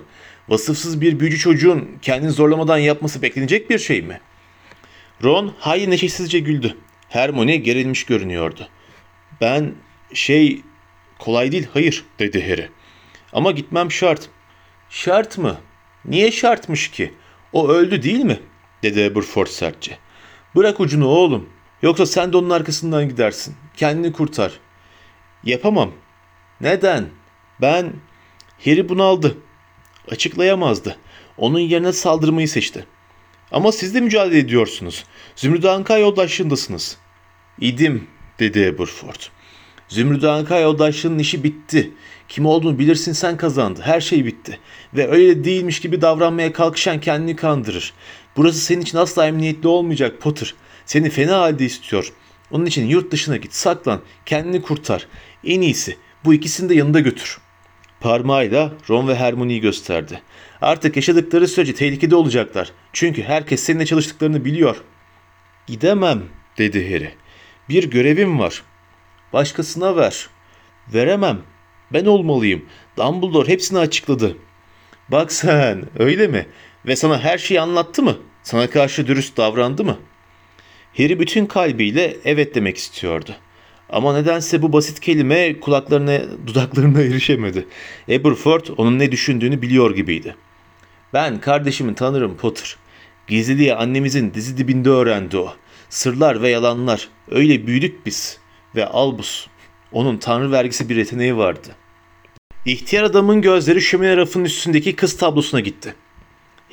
Vasıfsız 0.49 1.01
bir 1.01 1.19
büyücü 1.19 1.37
çocuğun 1.37 1.97
kendini 2.01 2.31
zorlamadan 2.31 2.77
yapması 2.77 3.21
beklenecek 3.21 3.69
bir 3.69 3.79
şey 3.79 4.01
mi? 4.01 4.19
Ron 5.23 5.53
hayli 5.59 5.89
neşesizce 5.89 6.39
güldü. 6.39 6.77
Hermione 7.09 7.57
gerilmiş 7.57 8.05
görünüyordu. 8.05 8.67
Ben 9.41 9.75
şey 10.13 10.61
kolay 11.19 11.51
değil 11.51 11.67
hayır 11.73 12.05
dedi 12.19 12.49
Harry. 12.49 12.69
Ama 13.33 13.51
gitmem 13.51 13.91
şart. 13.91 14.29
Şart 14.89 15.37
mı? 15.37 15.57
Niye 16.05 16.31
şartmış 16.31 16.91
ki? 16.91 17.13
O 17.53 17.69
öldü 17.69 18.03
değil 18.03 18.19
mi? 18.19 18.39
dedi 18.83 19.03
Aberford 19.11 19.47
sertçe. 19.47 19.97
Bırak 20.55 20.79
ucunu 20.79 21.07
oğlum. 21.07 21.49
Yoksa 21.81 22.05
sen 22.05 22.33
de 22.33 22.37
onun 22.37 22.49
arkasından 22.49 23.09
gidersin. 23.09 23.55
Kendini 23.77 24.13
kurtar. 24.13 24.59
Yapamam. 25.43 25.91
Neden? 26.61 27.09
Ben... 27.61 27.93
Harry 28.65 28.89
bunaldı. 28.89 29.37
Açıklayamazdı. 30.11 30.97
Onun 31.37 31.59
yerine 31.59 31.91
saldırmayı 31.91 32.49
seçti. 32.49 32.85
Ama 33.53 33.71
siz 33.71 33.95
de 33.95 34.01
mücadele 34.01 34.39
ediyorsunuz. 34.39 35.03
Zümrüt 35.35 35.65
Anka 35.65 35.97
yoldaşlığındasınız. 35.97 36.97
İdim, 37.59 38.07
dedi 38.39 38.73
Aberford. 38.75 39.21
Zümrüt 39.87 40.23
Anka 40.23 40.59
yoldaşlığının 40.59 41.19
işi 41.19 41.43
bitti. 41.43 41.91
Kim 42.29 42.45
olduğunu 42.45 42.79
bilirsin 42.79 43.11
sen 43.11 43.37
kazandı. 43.37 43.81
Her 43.83 44.01
şey 44.01 44.25
bitti. 44.25 44.59
Ve 44.93 45.11
öyle 45.11 45.43
değilmiş 45.43 45.79
gibi 45.79 46.01
davranmaya 46.01 46.53
kalkışan 46.53 47.01
kendini 47.01 47.35
kandırır. 47.35 47.93
Burası 48.37 48.59
senin 48.59 48.81
için 48.81 48.97
asla 48.97 49.27
emniyetli 49.27 49.67
olmayacak 49.67 50.21
Potter. 50.21 50.53
Seni 50.85 51.09
fena 51.09 51.39
halde 51.39 51.65
istiyor. 51.65 52.13
Onun 52.51 52.65
için 52.65 52.87
yurt 52.87 53.11
dışına 53.11 53.37
git, 53.37 53.53
saklan, 53.53 54.01
kendini 54.25 54.61
kurtar. 54.61 55.07
En 55.43 55.61
iyisi 55.61 55.97
bu 56.25 56.33
ikisini 56.33 56.69
de 56.69 56.75
yanında 56.75 56.99
götür. 56.99 57.37
Parmağıyla 58.03 58.71
Ron 58.89 59.07
ve 59.07 59.15
Hermione'yi 59.15 59.61
gösterdi. 59.61 60.21
Artık 60.61 60.95
yaşadıkları 60.95 61.47
sürece 61.47 61.75
tehlikede 61.75 62.15
olacaklar. 62.15 62.71
Çünkü 62.93 63.23
herkes 63.23 63.63
seninle 63.63 63.85
çalıştıklarını 63.85 64.45
biliyor. 64.45 64.83
Gidemem, 65.67 66.23
dedi 66.57 66.93
Harry. 66.93 67.11
Bir 67.69 67.89
görevim 67.89 68.39
var. 68.39 68.63
Başkasına 69.33 69.95
ver. 69.95 70.29
Veremem. 70.93 71.39
Ben 71.93 72.05
olmalıyım. 72.05 72.65
Dumbledore 72.97 73.47
hepsini 73.47 73.79
açıkladı. 73.79 74.37
Bak 75.09 75.31
sen, 75.31 75.83
öyle 75.99 76.27
mi? 76.27 76.45
Ve 76.85 76.95
sana 76.95 77.19
her 77.19 77.37
şeyi 77.37 77.61
anlattı 77.61 78.03
mı? 78.03 78.17
Sana 78.43 78.69
karşı 78.69 79.07
dürüst 79.07 79.37
davrandı 79.37 79.83
mı? 79.83 79.97
Harry 80.97 81.19
bütün 81.19 81.45
kalbiyle 81.45 82.17
evet 82.25 82.55
demek 82.55 82.77
istiyordu. 82.77 83.35
Ama 83.93 84.13
nedense 84.13 84.61
bu 84.61 84.73
basit 84.73 84.99
kelime 84.99 85.59
kulaklarına, 85.59 86.21
dudaklarına 86.47 87.01
erişemedi. 87.01 87.67
Aberford 88.07 88.65
onun 88.77 88.99
ne 88.99 89.11
düşündüğünü 89.11 89.61
biliyor 89.61 89.95
gibiydi. 89.95 90.35
Ben 91.13 91.41
kardeşimi 91.41 91.95
tanırım 91.95 92.37
Potter. 92.37 92.75
Gizli 93.27 93.57
diye 93.57 93.75
annemizin 93.75 94.33
dizi 94.33 94.57
dibinde 94.57 94.89
öğrendi 94.89 95.37
o. 95.37 95.53
Sırlar 95.89 96.41
ve 96.41 96.49
yalanlar. 96.49 97.09
Öyle 97.31 97.67
büyüdük 97.67 98.05
biz. 98.05 98.37
Ve 98.75 98.85
Albus. 98.85 99.47
Onun 99.91 100.17
tanrı 100.17 100.51
vergisi 100.51 100.89
bir 100.89 100.95
yeteneği 100.95 101.37
vardı. 101.37 101.69
İhtiyar 102.65 103.03
adamın 103.03 103.41
gözleri 103.41 103.81
şömine 103.81 104.17
rafının 104.17 104.45
üstündeki 104.45 104.95
kız 104.95 105.17
tablosuna 105.17 105.59
gitti. 105.59 105.95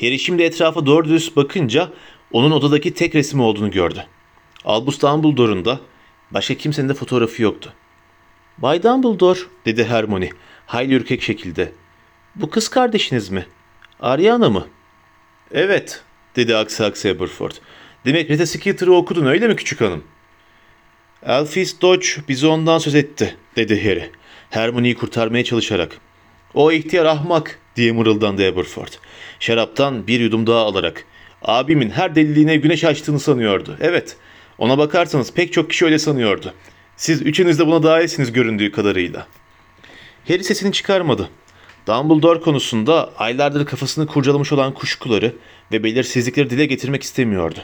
Harry 0.00 0.18
şimdi 0.18 0.42
etrafa 0.42 0.86
doğru 0.86 1.08
düz 1.08 1.36
bakınca 1.36 1.88
onun 2.32 2.50
odadaki 2.50 2.94
tek 2.94 3.14
resmi 3.14 3.42
olduğunu 3.42 3.70
gördü. 3.70 4.06
Albus 4.64 5.02
Dumbledore'un 5.02 5.64
da 5.64 5.80
başka 6.30 6.54
kimsenin 6.54 6.88
de 6.88 6.94
fotoğrafı 6.94 7.42
yoktu. 7.42 7.72
Bay 8.58 8.82
Dumbledore 8.82 9.40
dedi 9.64 9.84
Hermione 9.84 10.30
hayli 10.66 10.94
ürkek 10.94 11.22
şekilde. 11.22 11.72
Bu 12.34 12.50
kız 12.50 12.68
kardeşiniz 12.68 13.28
mi? 13.28 13.46
Ariana 14.00 14.50
mı? 14.50 14.66
Evet 15.52 16.02
dedi 16.36 16.56
aksi 16.56 16.84
aksi 16.84 17.10
Aberford. 17.10 17.52
Demek 18.04 18.30
Rita 18.30 18.46
Skeeter'ı 18.46 18.94
okudun 18.94 19.26
öyle 19.26 19.48
mi 19.48 19.56
küçük 19.56 19.80
hanım? 19.80 20.04
Elphys 21.22 21.80
Dodge 21.80 22.06
bize 22.28 22.46
ondan 22.46 22.78
söz 22.78 22.94
etti, 22.94 23.36
dedi 23.56 23.84
Harry. 23.84 24.10
Hermione'yi 24.50 24.94
kurtarmaya 24.94 25.44
çalışarak. 25.44 25.96
O 26.54 26.72
ihtiyar 26.72 27.04
ahmak, 27.04 27.58
diye 27.76 27.92
mırıldandı 27.92 28.48
Aberford. 28.48 28.88
Şaraptan 29.40 30.06
bir 30.06 30.20
yudum 30.20 30.46
daha 30.46 30.58
alarak. 30.58 31.04
Abimin 31.42 31.90
her 31.90 32.14
deliliğine 32.14 32.56
güneş 32.56 32.84
açtığını 32.84 33.20
sanıyordu. 33.20 33.76
Evet, 33.80 34.16
ona 34.60 34.78
bakarsanız 34.78 35.32
pek 35.32 35.52
çok 35.52 35.70
kişi 35.70 35.84
öyle 35.84 35.98
sanıyordu. 35.98 36.54
Siz 36.96 37.22
üçünüz 37.22 37.58
de 37.58 37.66
buna 37.66 37.82
dahilsiniz 37.82 38.32
göründüğü 38.32 38.72
kadarıyla. 38.72 39.26
Harry 40.28 40.44
sesini 40.44 40.72
çıkarmadı. 40.72 41.30
Dumbledore 41.86 42.40
konusunda 42.40 43.12
aylardır 43.18 43.66
kafasını 43.66 44.06
kurcalamış 44.06 44.52
olan 44.52 44.74
kuşkuları 44.74 45.34
ve 45.72 45.84
belirsizlikleri 45.84 46.50
dile 46.50 46.66
getirmek 46.66 47.02
istemiyordu. 47.02 47.58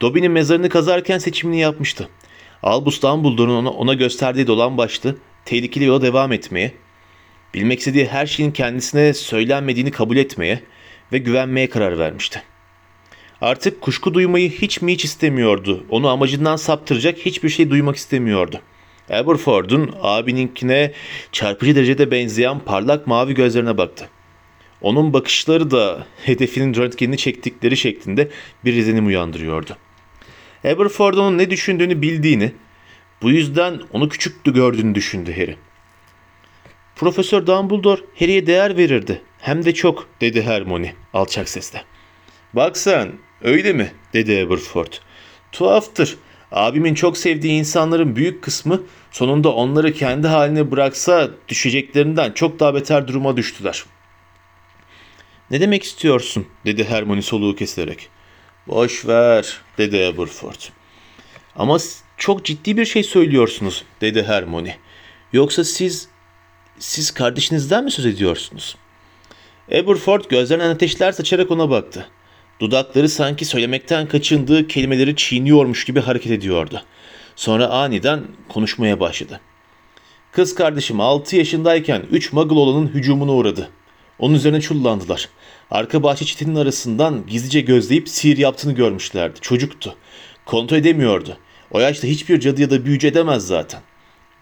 Dobby'nin 0.00 0.32
mezarını 0.32 0.68
kazarken 0.68 1.18
seçimini 1.18 1.60
yapmıştı. 1.60 2.08
Albus 2.62 3.02
Dumbledore'un 3.02 3.54
ona, 3.54 3.70
ona 3.70 3.94
gösterdiği 3.94 4.46
dolan 4.46 4.78
başlı, 4.78 5.16
tehlikeli 5.44 5.84
yola 5.84 6.02
devam 6.02 6.32
etmeye, 6.32 6.74
bilmek 7.54 7.78
istediği 7.78 8.06
her 8.06 8.26
şeyin 8.26 8.50
kendisine 8.50 9.14
söylenmediğini 9.14 9.90
kabul 9.90 10.16
etmeye 10.16 10.60
ve 11.12 11.18
güvenmeye 11.18 11.68
karar 11.68 11.98
vermişti. 11.98 12.42
Artık 13.44 13.80
kuşku 13.80 14.14
duymayı 14.14 14.50
hiç 14.50 14.82
mi 14.82 14.92
hiç 14.92 15.04
istemiyordu. 15.04 15.84
Onu 15.90 16.08
amacından 16.08 16.56
saptıracak 16.56 17.18
hiçbir 17.18 17.48
şey 17.48 17.70
duymak 17.70 17.96
istemiyordu. 17.96 18.60
Aberford'un 19.10 19.94
abininkine 20.02 20.92
çarpıcı 21.32 21.76
derecede 21.76 22.10
benzeyen 22.10 22.58
parlak 22.58 23.06
mavi 23.06 23.34
gözlerine 23.34 23.78
baktı. 23.78 24.08
Onun 24.80 25.12
bakışları 25.12 25.70
da 25.70 26.06
hedefinin 26.24 26.74
röntgenini 26.74 27.16
çektikleri 27.16 27.76
şeklinde 27.76 28.28
bir 28.64 28.74
izlenim 28.74 29.06
uyandırıyordu. 29.06 29.76
Aberford 30.64 31.14
onun 31.14 31.38
ne 31.38 31.50
düşündüğünü 31.50 32.02
bildiğini, 32.02 32.52
bu 33.22 33.30
yüzden 33.30 33.80
onu 33.92 34.08
küçüktü 34.08 34.54
gördüğünü 34.54 34.94
düşündü 34.94 35.32
Harry. 35.32 35.56
Profesör 36.96 37.46
Dumbledore 37.46 38.00
Harry'e 38.18 38.46
değer 38.46 38.76
verirdi. 38.76 39.22
Hem 39.38 39.64
de 39.64 39.74
çok, 39.74 40.08
dedi 40.20 40.42
Hermione 40.42 40.94
alçak 41.12 41.48
sesle. 41.48 41.84
Bak 42.54 42.76
sen, 42.76 43.12
öyle 43.44 43.72
mi? 43.72 43.92
dedi 44.12 44.46
Aberford. 44.46 44.92
Tuhaftır. 45.52 46.16
Abimin 46.52 46.94
çok 46.94 47.18
sevdiği 47.18 47.52
insanların 47.52 48.16
büyük 48.16 48.42
kısmı 48.42 48.82
sonunda 49.10 49.52
onları 49.52 49.92
kendi 49.92 50.28
haline 50.28 50.70
bıraksa 50.70 51.30
düşeceklerinden 51.48 52.32
çok 52.32 52.60
daha 52.60 52.74
beter 52.74 53.08
duruma 53.08 53.36
düştüler. 53.36 53.84
Ne 55.50 55.60
demek 55.60 55.82
istiyorsun? 55.82 56.46
dedi 56.66 56.84
Hermione 56.84 57.22
soluğu 57.22 57.56
kesilerek. 57.56 58.08
Boş 58.66 59.06
ver, 59.06 59.60
dedi 59.78 60.06
Aberford. 60.06 60.60
Ama 61.56 61.78
çok 62.16 62.44
ciddi 62.44 62.76
bir 62.76 62.84
şey 62.84 63.02
söylüyorsunuz, 63.02 63.84
dedi 64.00 64.22
Hermione. 64.22 64.78
Yoksa 65.32 65.64
siz, 65.64 66.08
siz 66.78 67.10
kardeşinizden 67.10 67.84
mi 67.84 67.90
söz 67.90 68.06
ediyorsunuz? 68.06 68.76
Aberford 69.68 70.24
gözlerinden 70.24 70.70
ateşler 70.70 71.12
saçarak 71.12 71.50
ona 71.50 71.70
baktı. 71.70 72.08
Dudakları 72.64 73.08
sanki 73.08 73.44
söylemekten 73.44 74.08
kaçındığı 74.08 74.68
kelimeleri 74.68 75.16
çiğniyormuş 75.16 75.84
gibi 75.84 76.00
hareket 76.00 76.32
ediyordu. 76.32 76.82
Sonra 77.36 77.68
aniden 77.68 78.22
konuşmaya 78.48 79.00
başladı. 79.00 79.40
Kız 80.32 80.54
kardeşim 80.54 81.00
6 81.00 81.36
yaşındayken 81.36 82.02
3 82.10 82.32
muggle 82.32 82.54
olanın 82.54 82.88
hücumuna 82.88 83.32
uğradı. 83.32 83.70
Onun 84.18 84.34
üzerine 84.34 84.60
çullandılar. 84.60 85.28
Arka 85.70 86.02
bahçe 86.02 86.24
çitinin 86.24 86.54
arasından 86.54 87.26
gizlice 87.26 87.60
gözleyip 87.60 88.08
sihir 88.08 88.38
yaptığını 88.38 88.72
görmüşlerdi. 88.72 89.40
Çocuktu. 89.40 89.94
Kontrol 90.46 90.76
edemiyordu. 90.76 91.36
O 91.70 91.80
yaşta 91.80 92.08
hiçbir 92.08 92.40
cadı 92.40 92.60
ya 92.60 92.70
da 92.70 92.84
büyücü 92.84 93.06
edemez 93.06 93.46
zaten. 93.46 93.80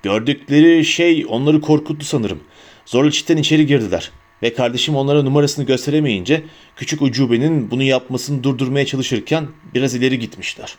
Gördükleri 0.02 0.84
şey 0.84 1.26
onları 1.28 1.60
korkuttu 1.60 2.06
sanırım. 2.06 2.40
Zorla 2.86 3.10
çitten 3.10 3.36
içeri 3.36 3.66
girdiler. 3.66 4.10
Ve 4.42 4.54
kardeşim 4.54 4.96
onlara 4.96 5.22
numarasını 5.22 5.64
gösteremeyince 5.64 6.44
küçük 6.76 7.02
ucubenin 7.02 7.70
bunu 7.70 7.82
yapmasını 7.82 8.44
durdurmaya 8.44 8.86
çalışırken 8.86 9.48
biraz 9.74 9.94
ileri 9.94 10.18
gitmişler. 10.18 10.76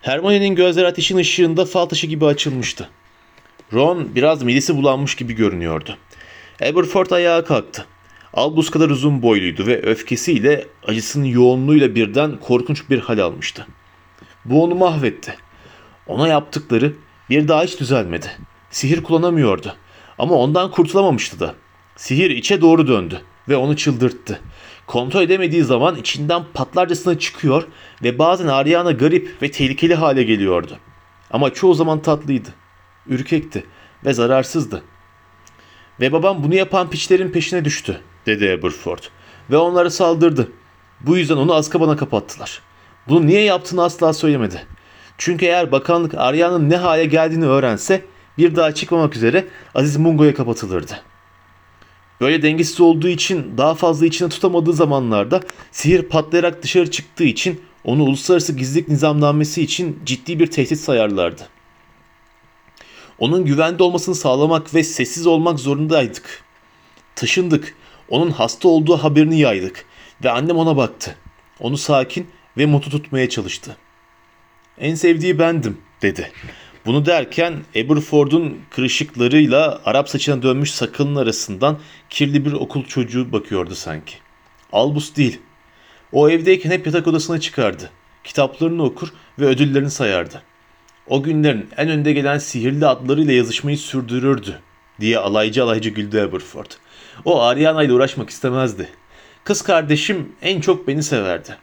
Hermione'nin 0.00 0.54
gözleri 0.54 0.86
ateşin 0.86 1.16
ışığında 1.16 1.64
fal 1.64 1.86
taşı 1.86 2.06
gibi 2.06 2.26
açılmıştı. 2.26 2.88
Ron 3.72 4.14
biraz 4.14 4.42
midesi 4.42 4.76
bulanmış 4.76 5.14
gibi 5.14 5.32
görünüyordu. 5.32 5.96
Aberford 6.62 7.10
ayağa 7.10 7.44
kalktı. 7.44 7.86
Albus 8.34 8.70
kadar 8.70 8.90
uzun 8.90 9.22
boyluydu 9.22 9.66
ve 9.66 9.82
öfkesiyle 9.82 10.66
acısının 10.86 11.24
yoğunluğuyla 11.24 11.94
birden 11.94 12.36
korkunç 12.40 12.90
bir 12.90 12.98
hal 12.98 13.18
almıştı. 13.18 13.66
Bu 14.44 14.64
onu 14.64 14.74
mahvetti. 14.74 15.36
Ona 16.06 16.28
yaptıkları 16.28 16.92
bir 17.30 17.48
daha 17.48 17.64
hiç 17.64 17.80
düzelmedi. 17.80 18.30
Sihir 18.70 19.02
kullanamıyordu. 19.02 19.76
Ama 20.18 20.34
ondan 20.34 20.70
kurtulamamıştı 20.70 21.40
da. 21.40 21.54
Sihir 21.96 22.30
içe 22.30 22.60
doğru 22.60 22.88
döndü 22.88 23.20
ve 23.48 23.56
onu 23.56 23.76
çıldırttı. 23.76 24.40
Kontrol 24.86 25.22
edemediği 25.22 25.64
zaman 25.64 25.96
içinden 25.96 26.42
patlarcasına 26.54 27.18
çıkıyor 27.18 27.68
ve 28.02 28.18
bazen 28.18 28.46
Ariana 28.46 28.92
garip 28.92 29.42
ve 29.42 29.50
tehlikeli 29.50 29.94
hale 29.94 30.22
geliyordu. 30.22 30.78
Ama 31.30 31.52
çoğu 31.54 31.74
zaman 31.74 32.02
tatlıydı, 32.02 32.48
ürkekti 33.06 33.64
ve 34.04 34.12
zararsızdı. 34.12 34.82
Ve 36.00 36.12
babam 36.12 36.42
bunu 36.42 36.54
yapan 36.54 36.90
piçlerin 36.90 37.30
peşine 37.30 37.64
düştü, 37.64 38.00
dedi 38.26 38.58
Aberford. 38.58 38.98
Ve 39.50 39.56
onlara 39.56 39.90
saldırdı. 39.90 40.52
Bu 41.00 41.16
yüzden 41.16 41.36
onu 41.36 41.54
Azkaban'a 41.54 41.96
kapattılar. 41.96 42.62
Bunu 43.08 43.26
niye 43.26 43.42
yaptığını 43.42 43.84
asla 43.84 44.12
söylemedi. 44.12 44.66
Çünkü 45.18 45.46
eğer 45.46 45.72
bakanlık 45.72 46.14
Arya'nın 46.14 46.70
ne 46.70 46.76
hale 46.76 47.04
geldiğini 47.04 47.46
öğrense 47.46 48.04
bir 48.38 48.56
daha 48.56 48.74
çıkmamak 48.74 49.16
üzere 49.16 49.44
Aziz 49.74 49.96
Mungo'ya 49.96 50.34
kapatılırdı. 50.34 51.11
Böyle 52.20 52.42
dengesiz 52.42 52.80
olduğu 52.80 53.08
için 53.08 53.58
daha 53.58 53.74
fazla 53.74 54.06
içine 54.06 54.28
tutamadığı 54.28 54.72
zamanlarda 54.72 55.40
sihir 55.72 56.02
patlayarak 56.02 56.62
dışarı 56.62 56.90
çıktığı 56.90 57.24
için 57.24 57.60
onu 57.84 58.02
uluslararası 58.02 58.52
gizlilik 58.52 58.88
nizamnamesi 58.88 59.62
için 59.62 60.00
ciddi 60.04 60.38
bir 60.38 60.46
tehdit 60.46 60.78
sayarlardı. 60.78 61.48
Onun 63.18 63.44
güvende 63.44 63.82
olmasını 63.82 64.14
sağlamak 64.14 64.74
ve 64.74 64.84
sessiz 64.84 65.26
olmak 65.26 65.60
zorundaydık. 65.60 66.44
Taşındık. 67.14 67.74
Onun 68.08 68.30
hasta 68.30 68.68
olduğu 68.68 68.96
haberini 68.96 69.40
yaydık 69.40 69.84
ve 70.24 70.30
annem 70.30 70.56
ona 70.56 70.76
baktı. 70.76 71.16
Onu 71.60 71.76
sakin 71.76 72.26
ve 72.56 72.66
mutlu 72.66 72.90
tutmaya 72.90 73.28
çalıştı. 73.28 73.76
En 74.78 74.94
sevdiği 74.94 75.38
bendim 75.38 75.78
dedi. 76.02 76.32
Bunu 76.86 77.06
derken 77.06 77.54
Aberford'un 77.76 78.58
kırışıklarıyla 78.70 79.80
Arap 79.84 80.08
saçına 80.08 80.42
dönmüş 80.42 80.70
sakalının 80.70 81.16
arasından 81.16 81.78
kirli 82.10 82.44
bir 82.44 82.52
okul 82.52 82.84
çocuğu 82.84 83.32
bakıyordu 83.32 83.74
sanki. 83.74 84.14
Albus 84.72 85.16
değil. 85.16 85.40
O 86.12 86.30
evdeyken 86.30 86.70
hep 86.70 86.86
yatak 86.86 87.06
odasına 87.06 87.40
çıkardı. 87.40 87.90
Kitaplarını 88.24 88.82
okur 88.82 89.08
ve 89.38 89.46
ödüllerini 89.46 89.90
sayardı. 89.90 90.42
O 91.06 91.22
günlerin 91.22 91.68
en 91.76 91.88
önde 91.88 92.12
gelen 92.12 92.38
sihirli 92.38 92.86
adlarıyla 92.86 93.32
yazışmayı 93.32 93.78
sürdürürdü 93.78 94.60
diye 95.00 95.18
alaycı 95.18 95.64
alaycı 95.64 95.90
güldü 95.90 96.20
Aberford. 96.20 96.70
O 97.24 97.40
Ariana 97.40 97.82
ile 97.82 97.92
uğraşmak 97.92 98.30
istemezdi. 98.30 98.88
Kız 99.44 99.62
kardeşim 99.62 100.32
en 100.42 100.60
çok 100.60 100.88
beni 100.88 101.02
severdi. 101.02 101.56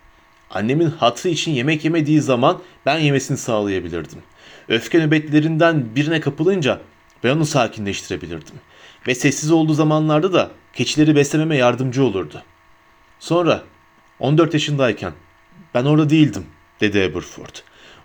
Annemin 0.49 0.89
hatırı 0.89 1.31
için 1.31 1.51
yemek 1.51 1.85
yemediği 1.85 2.21
zaman 2.21 2.61
ben 2.85 2.99
yemesini 2.99 3.37
sağlayabilirdim. 3.37 4.19
Öfke 4.69 4.99
nöbetlerinden 4.99 5.95
birine 5.95 6.19
kapılınca 6.19 6.81
ben 7.23 7.35
onu 7.35 7.45
sakinleştirebilirdim. 7.45 8.55
Ve 9.07 9.15
sessiz 9.15 9.51
olduğu 9.51 9.73
zamanlarda 9.73 10.33
da 10.33 10.51
keçileri 10.73 11.15
beslememe 11.15 11.57
yardımcı 11.57 12.03
olurdu. 12.03 12.43
Sonra 13.19 13.63
14 14.19 14.53
yaşındayken 14.53 15.13
ben 15.73 15.85
orada 15.85 16.09
değildim 16.09 16.45
dedi 16.81 16.99
Aberford. 16.99 17.55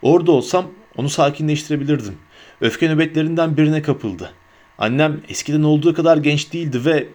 Orada 0.02 0.32
olsam 0.32 0.66
onu 0.96 1.08
sakinleştirebilirdim. 1.08 2.18
Öfke 2.60 2.88
nöbetlerinden 2.88 3.56
birine 3.56 3.82
kapıldı. 3.82 4.32
Annem 4.78 5.20
eskiden 5.28 5.62
olduğu 5.62 5.94
kadar 5.94 6.16
genç 6.16 6.52
değildi 6.52 6.84
ve 6.84 7.08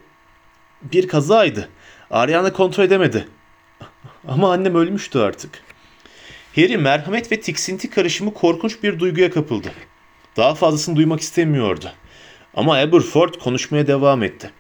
bir 0.82 1.08
kazaydı. 1.08 1.70
Ariana 2.12 2.54
kontrol 2.54 2.84
edemedi. 2.84 3.28
Ama 4.28 4.52
annem 4.52 4.76
ölmüştü 4.76 5.20
artık. 5.20 5.64
Harry 6.60 6.78
merhamet 6.78 7.32
ve 7.32 7.39
tiksinti 7.39 7.89
karışımı 7.89 8.34
korkunç 8.34 8.84
bir 8.84 9.00
duyguya 9.00 9.32
kapıldı. 9.32 9.72
Daha 10.38 10.56
fazlasını 10.56 10.95
duymak 10.95 11.19
istemiyordu. 11.19 11.91
Ama 12.54 12.78
Aberford 12.78 13.34
konuşmaya 13.34 13.88
devam 13.88 14.24
etti. 14.24 14.52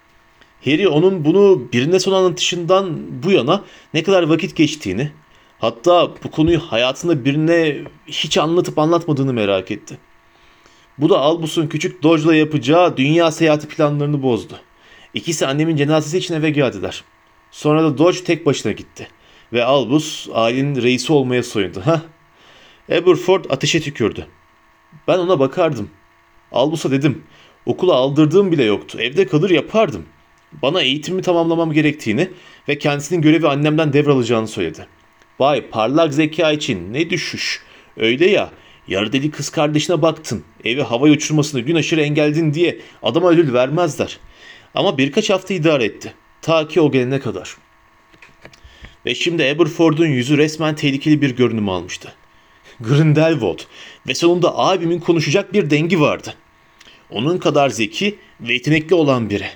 Harry 0.65 0.87
onun 0.87 1.25
bunu 1.25 1.67
birine 1.73 1.99
son 1.99 2.13
anlatışından 2.13 2.99
bu 3.23 3.31
yana 3.31 3.63
ne 3.93 4.03
kadar 4.03 4.23
vakit 4.23 4.55
geçtiğini, 4.55 5.11
hatta 5.59 6.11
bu 6.23 6.31
konuyu 6.31 6.59
hayatında 6.59 7.25
birine 7.25 7.77
hiç 8.07 8.37
anlatıp 8.37 8.79
anlatmadığını 8.79 9.33
merak 9.33 9.71
etti. 9.71 9.97
Bu 10.97 11.09
da 11.09 11.19
Albus'un 11.19 11.67
küçük 11.67 12.03
Dodge'la 12.03 12.35
yapacağı 12.35 12.97
dünya 12.97 13.31
seyahati 13.31 13.67
planlarını 13.67 14.23
bozdu. 14.23 14.59
İkisi 15.13 15.47
annemin 15.47 15.75
cenazesi 15.75 16.17
için 16.17 16.33
eve 16.33 16.49
geldiler. 16.49 17.03
Sonra 17.51 17.83
da 17.83 17.97
Dodge 17.97 18.23
tek 18.23 18.45
başına 18.45 18.71
gitti. 18.71 19.07
Ve 19.53 19.63
Albus 19.63 20.27
ailenin 20.33 20.81
reisi 20.81 21.13
olmaya 21.13 21.43
soyundu. 21.43 21.81
Ha? 21.85 22.01
Aberford 22.91 23.45
ateşe 23.49 23.81
tükürdü. 23.81 24.27
Ben 25.07 25.17
ona 25.17 25.39
bakardım. 25.39 25.89
Albus'a 26.51 26.91
dedim. 26.91 27.23
Okula 27.65 27.93
aldırdığım 27.93 28.51
bile 28.51 28.63
yoktu. 28.63 28.97
Evde 29.01 29.27
kalır 29.27 29.49
yapardım. 29.49 30.05
Bana 30.51 30.81
eğitimimi 30.81 31.21
tamamlamam 31.21 31.73
gerektiğini 31.73 32.29
ve 32.67 32.77
kendisinin 32.77 33.21
görevi 33.21 33.47
annemden 33.47 33.93
devralacağını 33.93 34.47
söyledi. 34.47 34.87
Vay 35.39 35.69
parlak 35.69 36.13
zeka 36.13 36.51
için 36.51 36.93
ne 36.93 37.09
düşüş. 37.09 37.61
Öyle 37.97 38.29
ya 38.29 38.49
yarı 38.87 39.13
deli 39.13 39.31
kız 39.31 39.49
kardeşine 39.49 40.01
baktın. 40.01 40.43
Evi 40.63 40.81
havaya 40.81 41.13
uçurmasını 41.13 41.61
gün 41.61 41.75
aşırı 41.75 42.01
engelledin 42.01 42.53
diye 42.53 42.79
adama 43.03 43.29
ödül 43.29 43.53
vermezler. 43.53 44.17
Ama 44.75 44.97
birkaç 44.97 45.29
hafta 45.29 45.53
idare 45.53 45.85
etti. 45.85 46.13
Ta 46.41 46.67
ki 46.67 46.81
o 46.81 46.91
gelene 46.91 47.19
kadar. 47.19 47.55
Ve 49.05 49.15
şimdi 49.15 49.43
Aberford'un 49.43 50.07
yüzü 50.07 50.37
resmen 50.37 50.75
tehlikeli 50.75 51.21
bir 51.21 51.35
görünüm 51.35 51.69
almıştı. 51.69 52.13
Grindelwald 52.79 53.59
ve 54.07 54.15
sonunda 54.15 54.57
abimin 54.57 54.99
konuşacak 54.99 55.53
bir 55.53 55.69
dengi 55.69 56.01
vardı. 56.01 56.33
Onun 57.09 57.37
kadar 57.37 57.69
zeki 57.69 58.15
ve 58.41 58.53
yetenekli 58.53 58.95
olan 58.95 59.29
biri. 59.29 59.47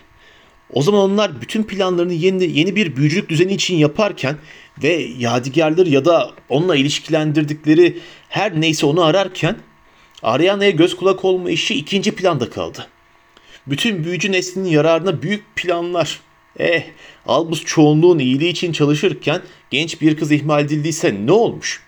O 0.73 0.81
zaman 0.81 1.01
onlar 1.01 1.41
bütün 1.41 1.63
planlarını 1.63 2.13
yeni, 2.13 2.59
yeni 2.59 2.75
bir 2.75 2.95
büyücülük 2.95 3.29
düzeni 3.29 3.53
için 3.53 3.75
yaparken 3.75 4.37
ve 4.83 5.07
yadigarları 5.17 5.89
ya 5.89 6.05
da 6.05 6.31
onunla 6.49 6.75
ilişkilendirdikleri 6.75 7.99
her 8.29 8.61
neyse 8.61 8.85
onu 8.85 9.03
ararken 9.03 9.55
Ariana'ya 10.23 10.69
göz 10.69 10.95
kulak 10.95 11.25
olma 11.25 11.49
işi 11.49 11.75
ikinci 11.75 12.11
planda 12.11 12.49
kaldı. 12.49 12.87
Bütün 13.67 14.03
büyücü 14.03 14.31
neslinin 14.31 14.69
yararına 14.69 15.21
büyük 15.21 15.55
planlar. 15.55 16.19
Eh, 16.59 16.83
Albus 17.25 17.65
çoğunluğun 17.65 18.19
iyiliği 18.19 18.51
için 18.51 18.71
çalışırken 18.71 19.41
genç 19.69 20.01
bir 20.01 20.17
kız 20.17 20.31
ihmal 20.31 20.65
edildiyse 20.65 21.15
ne 21.25 21.31
olmuş? 21.31 21.83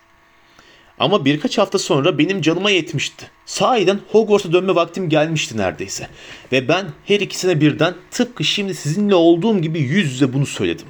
Ama 0.98 1.24
birkaç 1.24 1.58
hafta 1.58 1.78
sonra 1.78 2.18
benim 2.18 2.42
canıma 2.42 2.70
yetmişti. 2.70 3.30
Sahiden 3.46 4.00
Hogwarts'a 4.12 4.52
dönme 4.52 4.74
vaktim 4.74 5.08
gelmişti 5.08 5.56
neredeyse. 5.56 6.08
Ve 6.52 6.68
ben 6.68 6.86
her 7.04 7.20
ikisine 7.20 7.60
birden 7.60 7.94
tıpkı 8.10 8.44
şimdi 8.44 8.74
sizinle 8.74 9.14
olduğum 9.14 9.58
gibi 9.58 9.80
yüz 9.80 10.12
yüze 10.12 10.32
bunu 10.32 10.46
söyledim. 10.46 10.86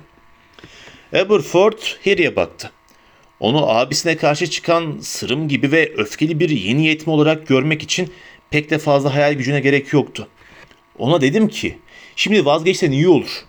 Aberford 1.12 1.78
Harry'e 2.04 2.37
baktı. 2.37 2.70
Onu 3.40 3.70
abisine 3.70 4.16
karşı 4.16 4.50
çıkan 4.50 4.98
sırım 5.00 5.48
gibi 5.48 5.72
ve 5.72 5.92
öfkeli 5.96 6.40
bir 6.40 6.50
yeni 6.50 6.87
yetme 6.87 7.12
olarak 7.12 7.46
görmek 7.46 7.82
için 7.82 8.12
pek 8.50 8.70
de 8.70 8.78
fazla 8.78 9.14
hayal 9.14 9.32
gücüne 9.32 9.61
gerek 9.61 9.92
yoktu. 9.92 10.28
Ona 10.98 11.20
dedim 11.20 11.48
ki, 11.48 11.78
şimdi 12.16 12.44
vazgeçsen 12.44 12.90
iyi 12.90 13.09
olur. 13.09 13.44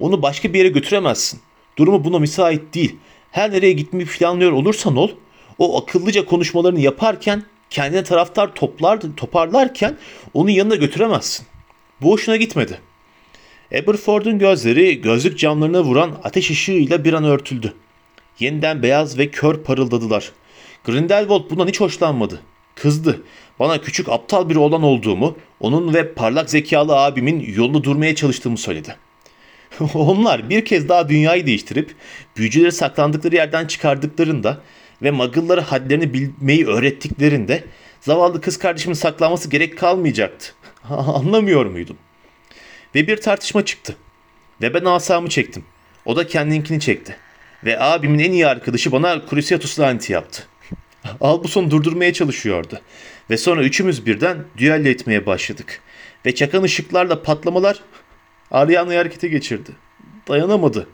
Onu 0.00 0.22
başka 0.22 0.52
bir 0.52 0.58
yere 0.58 0.68
götüremezsin. 0.68 1.40
Durumu 1.78 2.04
buna 2.04 2.18
müsait 2.18 2.74
değil. 2.74 2.96
Her 3.30 3.52
nereye 3.52 3.72
gitmeyi 3.72 4.06
planlıyor 4.06 4.52
olursan 4.52 4.96
ol, 4.96 5.10
o 5.58 5.82
akıllıca 5.82 6.24
konuşmalarını 6.24 6.80
yaparken 6.80 7.42
kendine 7.70 8.04
taraftar 8.04 8.54
toplar, 8.54 9.00
toparlarken 9.16 9.96
onu 10.34 10.50
yanına 10.50 10.74
götüremezsin. 10.74 11.46
Bu 12.02 12.10
hoşuna 12.10 12.36
gitmedi. 12.36 12.80
Aberford'un 13.72 14.38
gözleri 14.38 15.00
gözlük 15.00 15.38
camlarına 15.38 15.82
vuran 15.82 16.18
ateş 16.24 16.50
ışığıyla 16.50 17.04
bir 17.04 17.12
an 17.12 17.24
örtüldü. 17.24 17.74
Yeniden 18.38 18.82
beyaz 18.82 19.18
ve 19.18 19.30
kör 19.30 19.62
parıldadılar. 19.62 20.32
Grindelwald 20.84 21.50
bundan 21.50 21.68
hiç 21.68 21.80
hoşlanmadı. 21.80 22.40
Kızdı. 22.74 23.22
Bana 23.58 23.80
küçük 23.80 24.08
aptal 24.08 24.48
bir 24.48 24.56
oğlan 24.56 24.82
olduğumu, 24.82 25.36
onun 25.60 25.94
ve 25.94 26.14
parlak 26.14 26.50
zekalı 26.50 26.96
abimin 26.96 27.40
yolunu 27.56 27.84
durmaya 27.84 28.14
çalıştığımı 28.14 28.58
söyledi. 28.58 28.96
Onlar 29.94 30.50
bir 30.50 30.64
kez 30.64 30.88
daha 30.88 31.08
dünyayı 31.08 31.46
değiştirip 31.46 31.94
büyücüleri 32.36 32.72
saklandıkları 32.72 33.34
yerden 33.36 33.66
çıkardıklarında 33.66 34.60
ve 35.02 35.10
muggle'lara 35.10 35.72
hadlerini 35.72 36.14
bilmeyi 36.14 36.66
öğrettiklerinde 36.66 37.64
zavallı 38.00 38.40
kız 38.40 38.58
kardeşimin 38.58 38.94
saklanması 38.94 39.50
gerek 39.50 39.78
kalmayacaktı. 39.78 40.54
Anlamıyor 40.90 41.66
muydum? 41.66 41.96
Ve 42.94 43.06
bir 43.06 43.16
tartışma 43.16 43.64
çıktı. 43.64 43.96
Ve 44.62 44.74
ben 44.74 44.84
asamı 44.84 45.28
çektim. 45.28 45.64
O 46.04 46.16
da 46.16 46.26
kendinkini 46.26 46.80
çekti. 46.80 47.16
Ve 47.64 47.80
abimin 47.80 48.18
en 48.18 48.32
iyi 48.32 48.46
arkadaşı 48.46 48.92
bana 48.92 49.22
Cruciatus 49.30 49.80
laneti 49.80 50.12
yaptı. 50.12 50.42
Albus'un 51.20 51.70
durdurmaya 51.70 52.12
çalışıyordu. 52.12 52.80
Ve 53.30 53.36
sonra 53.36 53.62
üçümüz 53.62 54.06
birden 54.06 54.44
düello 54.56 54.88
etmeye 54.88 55.26
başladık. 55.26 55.80
Ve 56.26 56.34
çakan 56.34 56.62
ışıklarla 56.62 57.22
patlamalar 57.22 57.80
Ariana'yı 58.54 58.98
harekete 58.98 59.28
geçirdi. 59.28 59.70
Dayanamadı. 60.28 60.88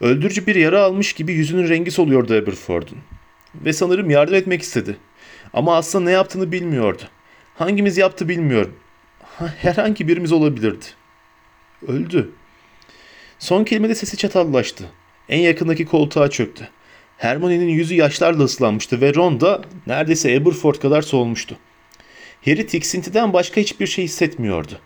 Öldürücü 0.00 0.46
bir 0.46 0.54
yara 0.54 0.82
almış 0.82 1.12
gibi 1.12 1.32
yüzünün 1.32 1.68
rengi 1.68 1.90
soluyordu 1.90 2.34
Aberford'un. 2.34 2.98
Ve 3.54 3.72
sanırım 3.72 4.10
yardım 4.10 4.34
etmek 4.34 4.62
istedi. 4.62 4.96
Ama 5.52 5.76
aslında 5.76 6.04
ne 6.04 6.10
yaptığını 6.10 6.52
bilmiyordu. 6.52 7.02
Hangimiz 7.54 7.98
yaptı 7.98 8.28
bilmiyorum. 8.28 8.76
Herhangi 9.56 10.08
birimiz 10.08 10.32
olabilirdi. 10.32 10.84
Öldü. 11.88 12.30
Son 13.38 13.64
kelimede 13.64 13.94
sesi 13.94 14.16
çatallaştı. 14.16 14.84
En 15.28 15.40
yakındaki 15.40 15.86
koltuğa 15.86 16.30
çöktü. 16.30 16.68
Hermione'nin 17.18 17.68
yüzü 17.68 17.94
yaşlarla 17.94 18.44
ıslanmıştı 18.44 19.00
ve 19.00 19.14
Ron 19.14 19.40
da 19.40 19.62
neredeyse 19.86 20.36
Aberford 20.36 20.74
kadar 20.74 21.02
solmuştu. 21.02 21.56
Harry 22.44 22.66
tiksintiden 22.66 23.32
başka 23.32 23.60
hiçbir 23.60 23.86
şey 23.86 24.04
hissetmiyordu. 24.04 24.80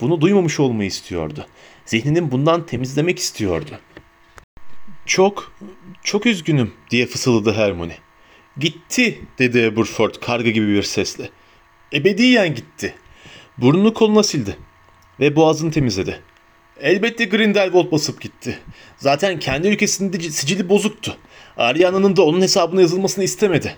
Bunu 0.00 0.20
duymamış 0.20 0.60
olmayı 0.60 0.88
istiyordu. 0.88 1.46
Zihninin 1.86 2.30
bundan 2.30 2.66
temizlemek 2.66 3.18
istiyordu. 3.18 3.80
Çok, 5.06 5.52
çok 6.02 6.26
üzgünüm 6.26 6.74
diye 6.90 7.06
fısıldadı 7.06 7.52
Hermione. 7.52 7.96
Gitti 8.58 9.20
dedi 9.38 9.70
Aberford 9.72 10.14
karga 10.14 10.50
gibi 10.50 10.68
bir 10.68 10.82
sesle. 10.82 11.30
Ebediyen 11.92 12.54
gitti. 12.54 12.94
Burnunu 13.58 13.94
koluna 13.94 14.22
sildi 14.22 14.56
ve 15.20 15.36
boğazını 15.36 15.70
temizledi. 15.70 16.20
Elbette 16.80 17.24
Grindelwald 17.24 17.92
basıp 17.92 18.20
gitti. 18.20 18.58
Zaten 18.96 19.38
kendi 19.38 19.68
ülkesinde 19.68 20.20
sicili 20.20 20.68
bozuktu. 20.68 21.16
Ariana'nın 21.56 22.16
da 22.16 22.22
onun 22.22 22.40
hesabına 22.40 22.80
yazılmasını 22.80 23.24
istemedi. 23.24 23.76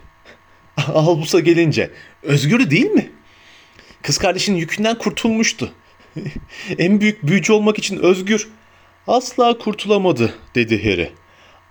Albus'a 0.95 1.41
gelince 1.41 1.91
özgür 2.23 2.71
değil 2.71 2.91
mi? 2.91 3.11
Kız 4.03 4.19
kardeşinin 4.19 4.57
yükünden 4.57 4.99
kurtulmuştu. 4.99 5.73
en 6.79 7.01
büyük 7.01 7.27
büyücü 7.27 7.53
olmak 7.53 7.79
için 7.79 7.97
özgür. 7.97 8.49
Asla 9.07 9.59
kurtulamadı 9.59 10.35
dedi 10.55 10.91
Harry. 10.91 11.11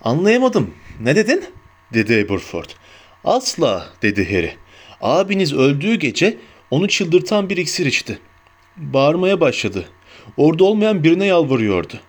Anlayamadım. 0.02 0.74
Ne 1.02 1.16
dedin? 1.16 1.46
dedi 1.94 2.26
Aberford. 2.26 2.70
Asla 3.24 3.90
dedi 4.02 4.26
Harry. 4.36 4.56
Abiniz 5.02 5.54
öldüğü 5.54 5.96
gece 5.96 6.38
onu 6.72 6.88
çıldırtan 6.88 7.50
bir 7.50 7.58
iksir 7.58 7.86
içti. 7.86 8.20
Bağırmaya 8.78 9.42
başladı. 9.42 9.90
Orada 10.38 10.64
olmayan 10.64 11.04
birine 11.04 11.26
yalvarıyordu. 11.26 12.00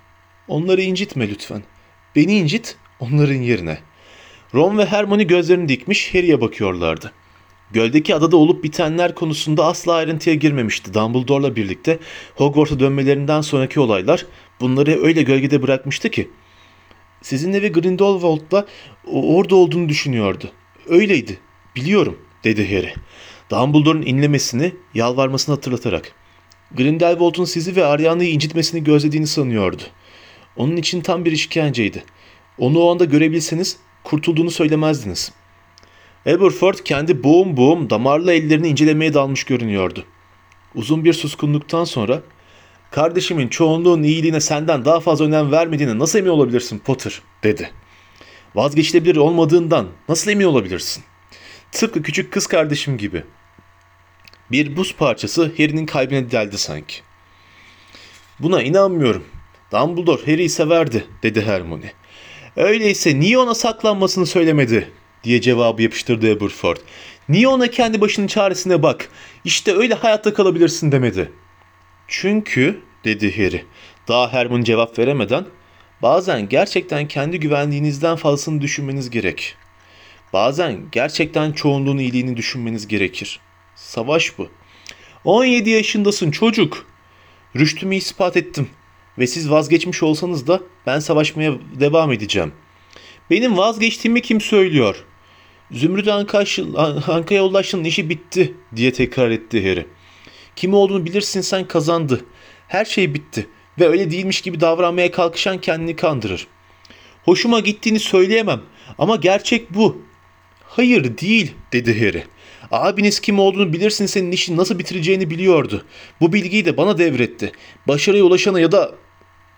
Onları 0.49 0.83
incitme 0.83 1.29
lütfen. 1.29 1.63
Beni 2.17 2.39
incit, 2.39 2.77
onların 3.01 3.35
yerine. 3.35 3.79
Ron 4.55 4.79
ve 4.79 4.87
Hermione 4.87 5.23
gözlerini 5.23 5.69
dikmiş 5.69 6.15
Harry'e 6.15 6.41
bakıyorlardı. 6.41 7.13
Göldeki 7.73 8.15
adada 8.15 8.37
olup 8.37 8.65
bitenler 8.65 9.15
konusunda 9.15 9.67
asla 9.67 9.95
ayrıntıya 9.95 10.37
girmemişti. 10.37 10.95
Dumbledore'la 10.95 11.57
birlikte 11.57 11.99
Hogwarts'a 12.35 12.81
dönmelerinden 12.81 13.41
sonraki 13.41 13.81
olaylar 13.81 14.27
bunları 14.61 15.03
öyle 15.03 15.23
gölgede 15.23 15.63
bırakmıştı 15.63 16.11
ki. 16.11 16.31
Sizinle 17.23 17.63
ve 17.63 17.69
Grindelwald'la 17.69 18.67
orada 19.07 19.57
olduğunu 19.57 19.89
düşünüyordu. 19.89 20.51
Öyleydi, 20.89 21.39
biliyorum, 21.77 22.19
dedi 22.45 22.77
Harry. 22.77 22.95
Dumbledore'un 23.51 24.03
inlemesini, 24.03 24.73
yalvarmasını 24.95 25.55
hatırlatarak. 25.55 26.13
Grindelwald'un 26.77 27.45
sizi 27.45 27.77
ve 27.77 27.85
Ariana'yı 27.85 28.31
incitmesini 28.31 28.85
gözlediğini 28.85 29.27
sanıyordu. 29.27 29.83
Onun 30.57 30.77
için 30.77 31.01
tam 31.01 31.25
bir 31.25 31.33
işkenceydi. 31.33 32.05
Onu 32.59 32.79
o 32.79 32.91
anda 32.91 33.05
görebilseniz 33.05 33.77
kurtulduğunu 34.05 34.51
söylemezdiniz. 34.51 35.33
Aberford 36.27 36.75
kendi 36.85 37.25
boğum 37.25 37.57
boğum 37.57 37.91
damarlı 37.91 38.33
ellerini 38.33 38.69
incelemeye 38.69 39.15
dalmış 39.15 39.45
görünüyordu. 39.45 40.05
Uzun 40.75 41.05
bir 41.05 41.13
suskunluktan 41.13 41.85
sonra 41.85 42.23
''Kardeşimin 42.91 43.49
çoğunluğun 43.49 44.03
iyiliğine 44.03 44.41
senden 44.41 44.85
daha 44.85 45.01
fazla 45.01 45.25
önem 45.25 45.53
vermediğine 45.53 45.99
nasıl 45.99 46.19
emin 46.19 46.31
olabilirsin 46.31 46.79
Potter?'' 46.79 47.23
dedi. 47.43 47.71
''Vazgeçilebilir 48.55 49.17
olmadığından 49.17 49.89
nasıl 50.09 50.31
emin 50.31 50.45
olabilirsin? 50.45 51.05
Tıpkı 51.73 52.03
küçük 52.03 52.33
kız 52.33 52.47
kardeşim 52.47 52.99
gibi.'' 52.99 53.25
Bir 54.51 54.77
buz 54.77 54.95
parçası 54.97 55.53
Harry'nin 55.57 55.87
kalbine 55.87 56.31
deldi 56.31 56.59
sanki. 56.59 56.97
''Buna 58.41 58.63
inanmıyorum. 58.63 59.25
Dumbledore 59.73 60.23
Harry'i 60.23 60.49
severdi.'' 60.49 61.07
dedi 61.23 61.43
Hermione. 61.43 61.93
''Öyleyse 62.57 63.21
niye 63.21 63.39
ona 63.39 63.55
saklanmasını 63.55 64.27
söylemedi?'' 64.27 65.06
Diye 65.27 65.41
cevabı 65.41 65.83
yapıştırdı 65.83 66.33
Aberford. 66.33 66.77
Niye 67.29 67.49
ona 67.49 67.67
kendi 67.67 68.01
başının 68.01 68.27
çaresine 68.27 68.83
bak, 68.83 69.09
işte 69.45 69.77
öyle 69.77 69.95
hayatta 69.95 70.35
kalabilirsin 70.35 70.93
demedi. 70.93 71.33
Çünkü, 72.09 72.81
dedi 73.05 73.37
Harry, 73.37 73.65
daha 74.09 74.33
Hermione 74.33 74.65
cevap 74.65 74.99
veremeden, 74.99 75.47
Bazen 76.03 76.49
gerçekten 76.49 77.09
kendi 77.09 77.41
güvenliğinizden 77.41 78.17
fazlasını 78.17 78.61
düşünmeniz 78.61 79.11
gerek. 79.11 79.55
Bazen 80.33 80.81
gerçekten 80.93 81.53
çoğunluğun 81.53 81.99
iyiliğini 81.99 82.37
düşünmeniz 82.37 82.89
gerekir. 82.89 83.41
Savaş 83.75 84.39
bu. 84.39 84.49
17 85.25 85.71
yaşındasın 85.71 86.31
çocuk. 86.31 86.87
Rüştümü 87.57 87.97
ispat 87.97 88.37
ettim. 88.37 88.69
Ve 89.19 89.27
siz 89.27 89.51
vazgeçmiş 89.51 90.03
olsanız 90.03 90.47
da 90.47 90.61
ben 90.87 90.99
savaşmaya 90.99 91.53
devam 91.81 92.13
edeceğim. 92.13 92.53
Benim 93.31 93.57
vazgeçtiğimi 93.57 94.23
kim 94.23 94.41
söylüyor? 94.41 95.05
Zümrüt 95.71 96.09
Anka'ya 97.09 97.45
ulaştığın 97.45 97.85
işi 97.85 98.09
bitti 98.09 98.55
diye 98.77 98.93
tekrar 98.93 99.31
etti 99.31 99.69
Harry. 99.71 99.87
Kim 100.57 100.75
olduğunu 100.75 101.05
bilirsin 101.05 101.41
sen 101.41 101.69
kazandı. 101.69 102.25
Her 102.69 102.85
şey 102.85 103.15
bitti 103.15 103.47
ve 103.81 103.89
öyle 103.89 104.11
değilmiş 104.11 104.41
gibi 104.41 104.61
davranmaya 104.61 105.11
kalkışan 105.11 105.61
kendini 105.61 105.97
kandırır. 105.97 106.47
Hoşuma 107.25 107.61
gittiğini 107.61 107.99
söyleyemem 107.99 108.61
ama 108.99 109.17
gerçek 109.17 109.75
bu. 109.75 110.03
Hayır 110.65 111.19
değil 111.19 111.55
dedi 111.73 112.07
Harry. 112.07 112.25
Abiniz 112.71 113.21
kim 113.21 113.39
olduğunu 113.39 113.73
bilirsin 113.73 114.07
senin 114.07 114.33
işin 114.33 114.57
nasıl 114.57 114.79
bitireceğini 114.79 115.31
biliyordu. 115.31 115.85
Bu 116.21 116.33
bilgiyi 116.33 116.65
de 116.65 116.77
bana 116.77 116.99
devretti. 116.99 117.53
Başarıya 117.89 118.25
ulaşana 118.25 118.61
ya 118.61 118.73
da 118.73 118.95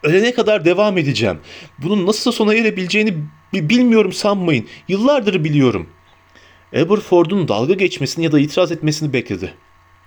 ölene 0.02 0.34
kadar 0.34 0.64
devam 0.64 0.98
edeceğim. 0.98 1.38
Bunun 1.78 2.06
nasıl 2.06 2.32
sona 2.32 2.54
erebileceğini 2.54 3.14
bilmiyorum 3.52 4.12
sanmayın. 4.12 4.66
Yıllardır 4.88 5.44
biliyorum. 5.44 5.88
Aberford'un 6.72 7.48
dalga 7.48 7.74
geçmesini 7.74 8.24
ya 8.24 8.32
da 8.32 8.40
itiraz 8.40 8.72
etmesini 8.72 9.12
bekledi. 9.12 9.54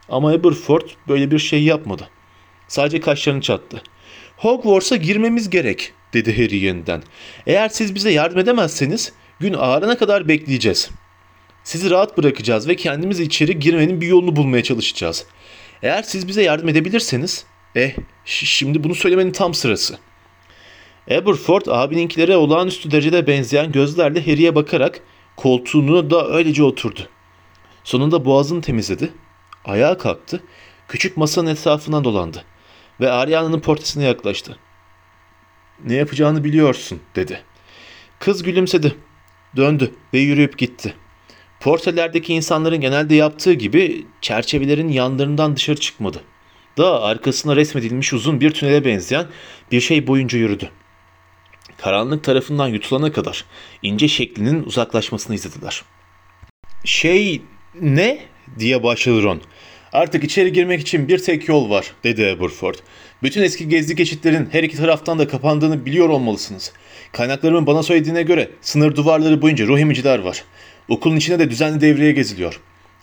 Ama 0.10 0.30
Aberford 0.30 0.90
böyle 1.08 1.32
bir 1.32 1.40
şey 1.40 1.64
yapmadı. 1.64 2.10
Sadece 2.68 3.00
kaşlarını 3.00 3.42
çattı. 3.42 3.82
Hogwarts'a 4.38 4.96
girmemiz 4.96 5.50
gerek, 5.50 5.94
dedi 6.14 6.38
Harry 6.38 6.58
yeniden. 6.58 7.04
Eğer 7.48 7.70
siz 7.70 7.96
bize 7.96 8.12
yardım 8.12 8.40
edemezseniz 8.40 9.14
gün 9.40 9.54
ağarana 9.54 9.98
kadar 9.98 10.28
bekleyeceğiz. 10.28 10.90
Sizi 11.64 11.90
rahat 11.90 12.18
bırakacağız 12.18 12.68
ve 12.68 12.76
kendimiz 12.76 13.20
içeri 13.20 13.60
girmenin 13.60 14.02
bir 14.02 14.08
yolunu 14.08 14.36
bulmaya 14.36 14.64
çalışacağız. 14.64 15.26
Eğer 15.84 16.04
siz 16.04 16.28
bize 16.28 16.44
yardım 16.44 16.70
edebilirseniz, 16.70 17.46
eh 17.76 17.96
şimdi 18.26 18.84
bunu 18.84 18.96
söylemenin 18.96 19.32
tam 19.32 19.54
sırası. 19.54 19.98
Aberford 21.12 21.66
abininkilere 21.68 22.38
olağanüstü 22.38 22.92
derecede 22.92 23.28
benzeyen 23.28 23.72
gözlerle 23.72 24.26
Harry'e 24.26 24.56
bakarak 24.56 25.02
koltuğunu 25.36 26.10
da 26.10 26.28
öylece 26.28 26.64
oturdu. 26.64 27.10
Sonunda 27.84 28.26
boğazını 28.26 28.62
temizledi, 28.62 29.14
ayağa 29.66 29.98
kalktı, 29.98 30.44
küçük 30.88 31.18
masanın 31.18 31.50
etrafından 31.50 32.04
dolandı 32.04 32.46
ve 33.00 33.12
Ariana'nın 33.12 33.60
portresine 33.60 34.04
yaklaştı. 34.04 34.60
Ne 35.86 35.96
yapacağını 35.96 36.44
biliyorsun 36.44 37.00
dedi. 37.16 37.44
Kız 38.20 38.44
gülümsedi, 38.44 38.96
döndü 39.56 39.92
ve 40.14 40.20
yürüyüp 40.20 40.58
gitti. 40.58 40.96
Portrelerdeki 41.60 42.34
insanların 42.34 42.82
genelde 42.82 43.16
yaptığı 43.16 43.54
gibi 43.54 44.06
çerçevelerin 44.22 44.90
yanlarından 44.90 45.56
dışarı 45.56 45.80
çıkmadı. 45.80 46.22
Daha 46.78 47.02
arkasına 47.02 47.56
resmedilmiş 47.56 48.14
uzun 48.14 48.42
bir 48.42 48.52
tünele 48.52 48.86
benzeyen 48.86 49.28
bir 49.72 49.82
şey 49.82 50.08
boyunca 50.08 50.40
yürüdü. 50.40 50.70
Karanlık 51.82 52.24
tarafından 52.24 52.68
yutulana 52.68 53.12
kadar 53.12 53.46
ince 53.82 54.08
şeklinin 54.08 54.64
uzaklaşmasını 54.64 55.36
izlediler. 55.36 55.84
Şey 56.86 57.42
ne? 57.82 58.20
diye 58.60 58.84
başladı 58.84 59.24
Ron. 59.24 59.42
Artık 59.94 60.24
içeri 60.24 60.54
girmek 60.54 60.82
için 60.82 61.08
bir 61.08 61.18
tek 61.18 61.48
yol 61.48 61.70
var, 61.70 61.94
dedi 62.04 62.26
Aberford. 62.26 62.76
Bütün 63.24 63.42
eski 63.42 63.70
gezdi 63.70 63.96
geçitlerin 63.96 64.50
her 64.52 64.64
iki 64.64 64.78
taraftan 64.78 65.20
da 65.20 65.28
kapandığını 65.28 65.86
biliyor 65.86 66.10
olmalısınız. 66.10 66.74
Kaynaklarımın 67.12 67.68
bana 67.68 67.84
söylediğine 67.84 68.24
göre 68.24 68.50
sınır 68.62 68.96
duvarları 68.96 69.42
boyunca 69.42 69.68
ruh 69.68 69.80
emiciler 69.80 70.20
var. 70.20 70.44
Okulun 70.90 71.16
içine 71.16 71.40
de 71.40 71.50
düzenli 71.50 71.82
devreye 71.82 72.12
geziliyor. 72.12 72.60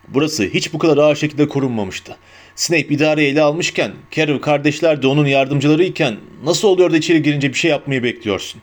Burası 0.09 0.45
hiç 0.45 0.73
bu 0.73 0.79
kadar 0.79 0.97
ağır 0.97 1.17
şekilde 1.17 1.49
korunmamıştı. 1.49 2.17
Snape 2.59 2.95
idareyi 2.95 3.33
ele 3.33 3.43
almışken, 3.43 3.93
Carroll 4.11 4.39
kardeşler 4.39 5.03
de 5.03 5.07
onun 5.07 5.27
yardımcılarıyken 5.27 6.17
nasıl 6.45 6.69
oluyor 6.69 6.93
da 6.93 6.97
içeri 6.97 7.23
girince 7.23 7.49
bir 7.49 7.59
şey 7.59 7.71
yapmayı 7.71 8.03
bekliyorsun? 8.03 8.61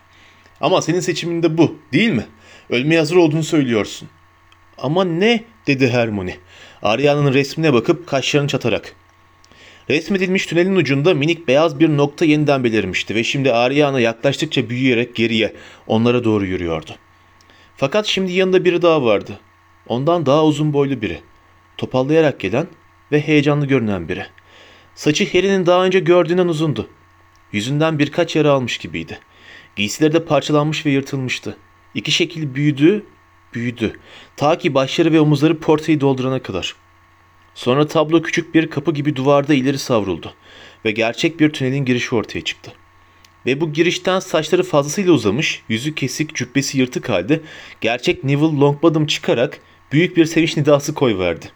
Ama 0.61 0.81
senin 0.81 0.99
seçimin 0.99 1.43
de 1.43 1.57
bu, 1.57 1.79
değil 1.93 2.09
mi? 2.09 2.25
Ölmeye 2.69 2.99
hazır 2.99 3.15
olduğunu 3.15 3.43
söylüyorsun. 3.43 4.09
Ama 4.77 5.03
ne? 5.03 5.43
dedi 5.67 5.89
Hermione. 5.89 6.37
Ariana'nın 6.81 7.33
resmine 7.33 7.73
bakıp 7.73 8.07
kaşlarını 8.07 8.47
çatarak. 8.47 8.95
Resmedilmiş 9.89 10.45
tünelin 10.45 10.75
ucunda 10.75 11.13
minik 11.13 11.47
beyaz 11.47 11.79
bir 11.79 11.89
nokta 11.89 12.25
yeniden 12.25 12.63
belirmişti 12.63 13.15
ve 13.15 13.23
şimdi 13.23 13.53
Ariana 13.53 13.99
yaklaştıkça 13.99 14.69
büyüyerek 14.69 15.15
geriye, 15.15 15.53
onlara 15.87 16.23
doğru 16.23 16.45
yürüyordu. 16.45 16.91
Fakat 17.77 18.05
şimdi 18.05 18.31
yanında 18.31 18.65
biri 18.65 18.81
daha 18.81 19.05
vardı. 19.05 19.39
Ondan 19.87 20.25
daha 20.25 20.45
uzun 20.45 20.73
boylu 20.73 21.01
biri. 21.01 21.19
Topallayarak 21.77 22.39
gelen 22.39 22.67
ve 23.11 23.21
heyecanlı 23.21 23.65
görünen 23.65 24.09
biri. 24.09 24.25
Saçı 24.95 25.33
Harry'nin 25.33 25.65
daha 25.65 25.85
önce 25.85 25.99
gördüğünden 25.99 26.47
uzundu. 26.47 26.89
Yüzünden 27.51 27.99
birkaç 27.99 28.35
yara 28.35 28.51
almış 28.51 28.77
gibiydi. 28.77 29.19
Giysileri 29.75 30.13
de 30.13 30.25
parçalanmış 30.25 30.85
ve 30.85 30.89
yırtılmıştı. 30.89 31.57
İki 31.93 32.11
şekil 32.11 32.55
büyüdü, 32.55 33.05
büyüdü. 33.53 33.99
Ta 34.37 34.57
ki 34.57 34.73
başları 34.73 35.13
ve 35.13 35.19
omuzları 35.19 35.59
portayı 35.59 36.01
doldurana 36.01 36.41
kadar. 36.41 36.75
Sonra 37.55 37.87
tablo 37.87 38.21
küçük 38.21 38.55
bir 38.55 38.69
kapı 38.69 38.93
gibi 38.93 39.15
duvarda 39.15 39.53
ileri 39.53 39.77
savruldu 39.77 40.33
ve 40.85 40.91
gerçek 40.91 41.39
bir 41.39 41.49
tünelin 41.49 41.85
girişi 41.85 42.15
ortaya 42.15 42.41
çıktı. 42.41 42.73
Ve 43.45 43.61
bu 43.61 43.73
girişten 43.73 44.19
saçları 44.19 44.63
fazlasıyla 44.63 45.11
uzamış, 45.11 45.61
yüzü 45.69 45.95
kesik, 45.95 46.35
cübbesi 46.35 46.77
yırtık 46.77 47.09
halde 47.09 47.41
gerçek 47.81 48.23
Neville 48.23 48.59
Longbottom 48.59 49.05
çıkarak 49.05 49.59
büyük 49.91 50.17
bir 50.17 50.25
sevinç 50.25 50.57
nidası 50.57 50.93
koyverdi. 50.93 51.51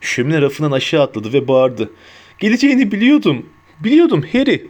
Şömine 0.00 0.42
rafından 0.42 0.72
aşağı 0.72 1.02
atladı 1.02 1.32
ve 1.32 1.48
bağırdı. 1.48 1.90
Geleceğini 2.38 2.92
biliyordum. 2.92 3.46
Biliyordum 3.80 4.24
Harry. 4.32 4.66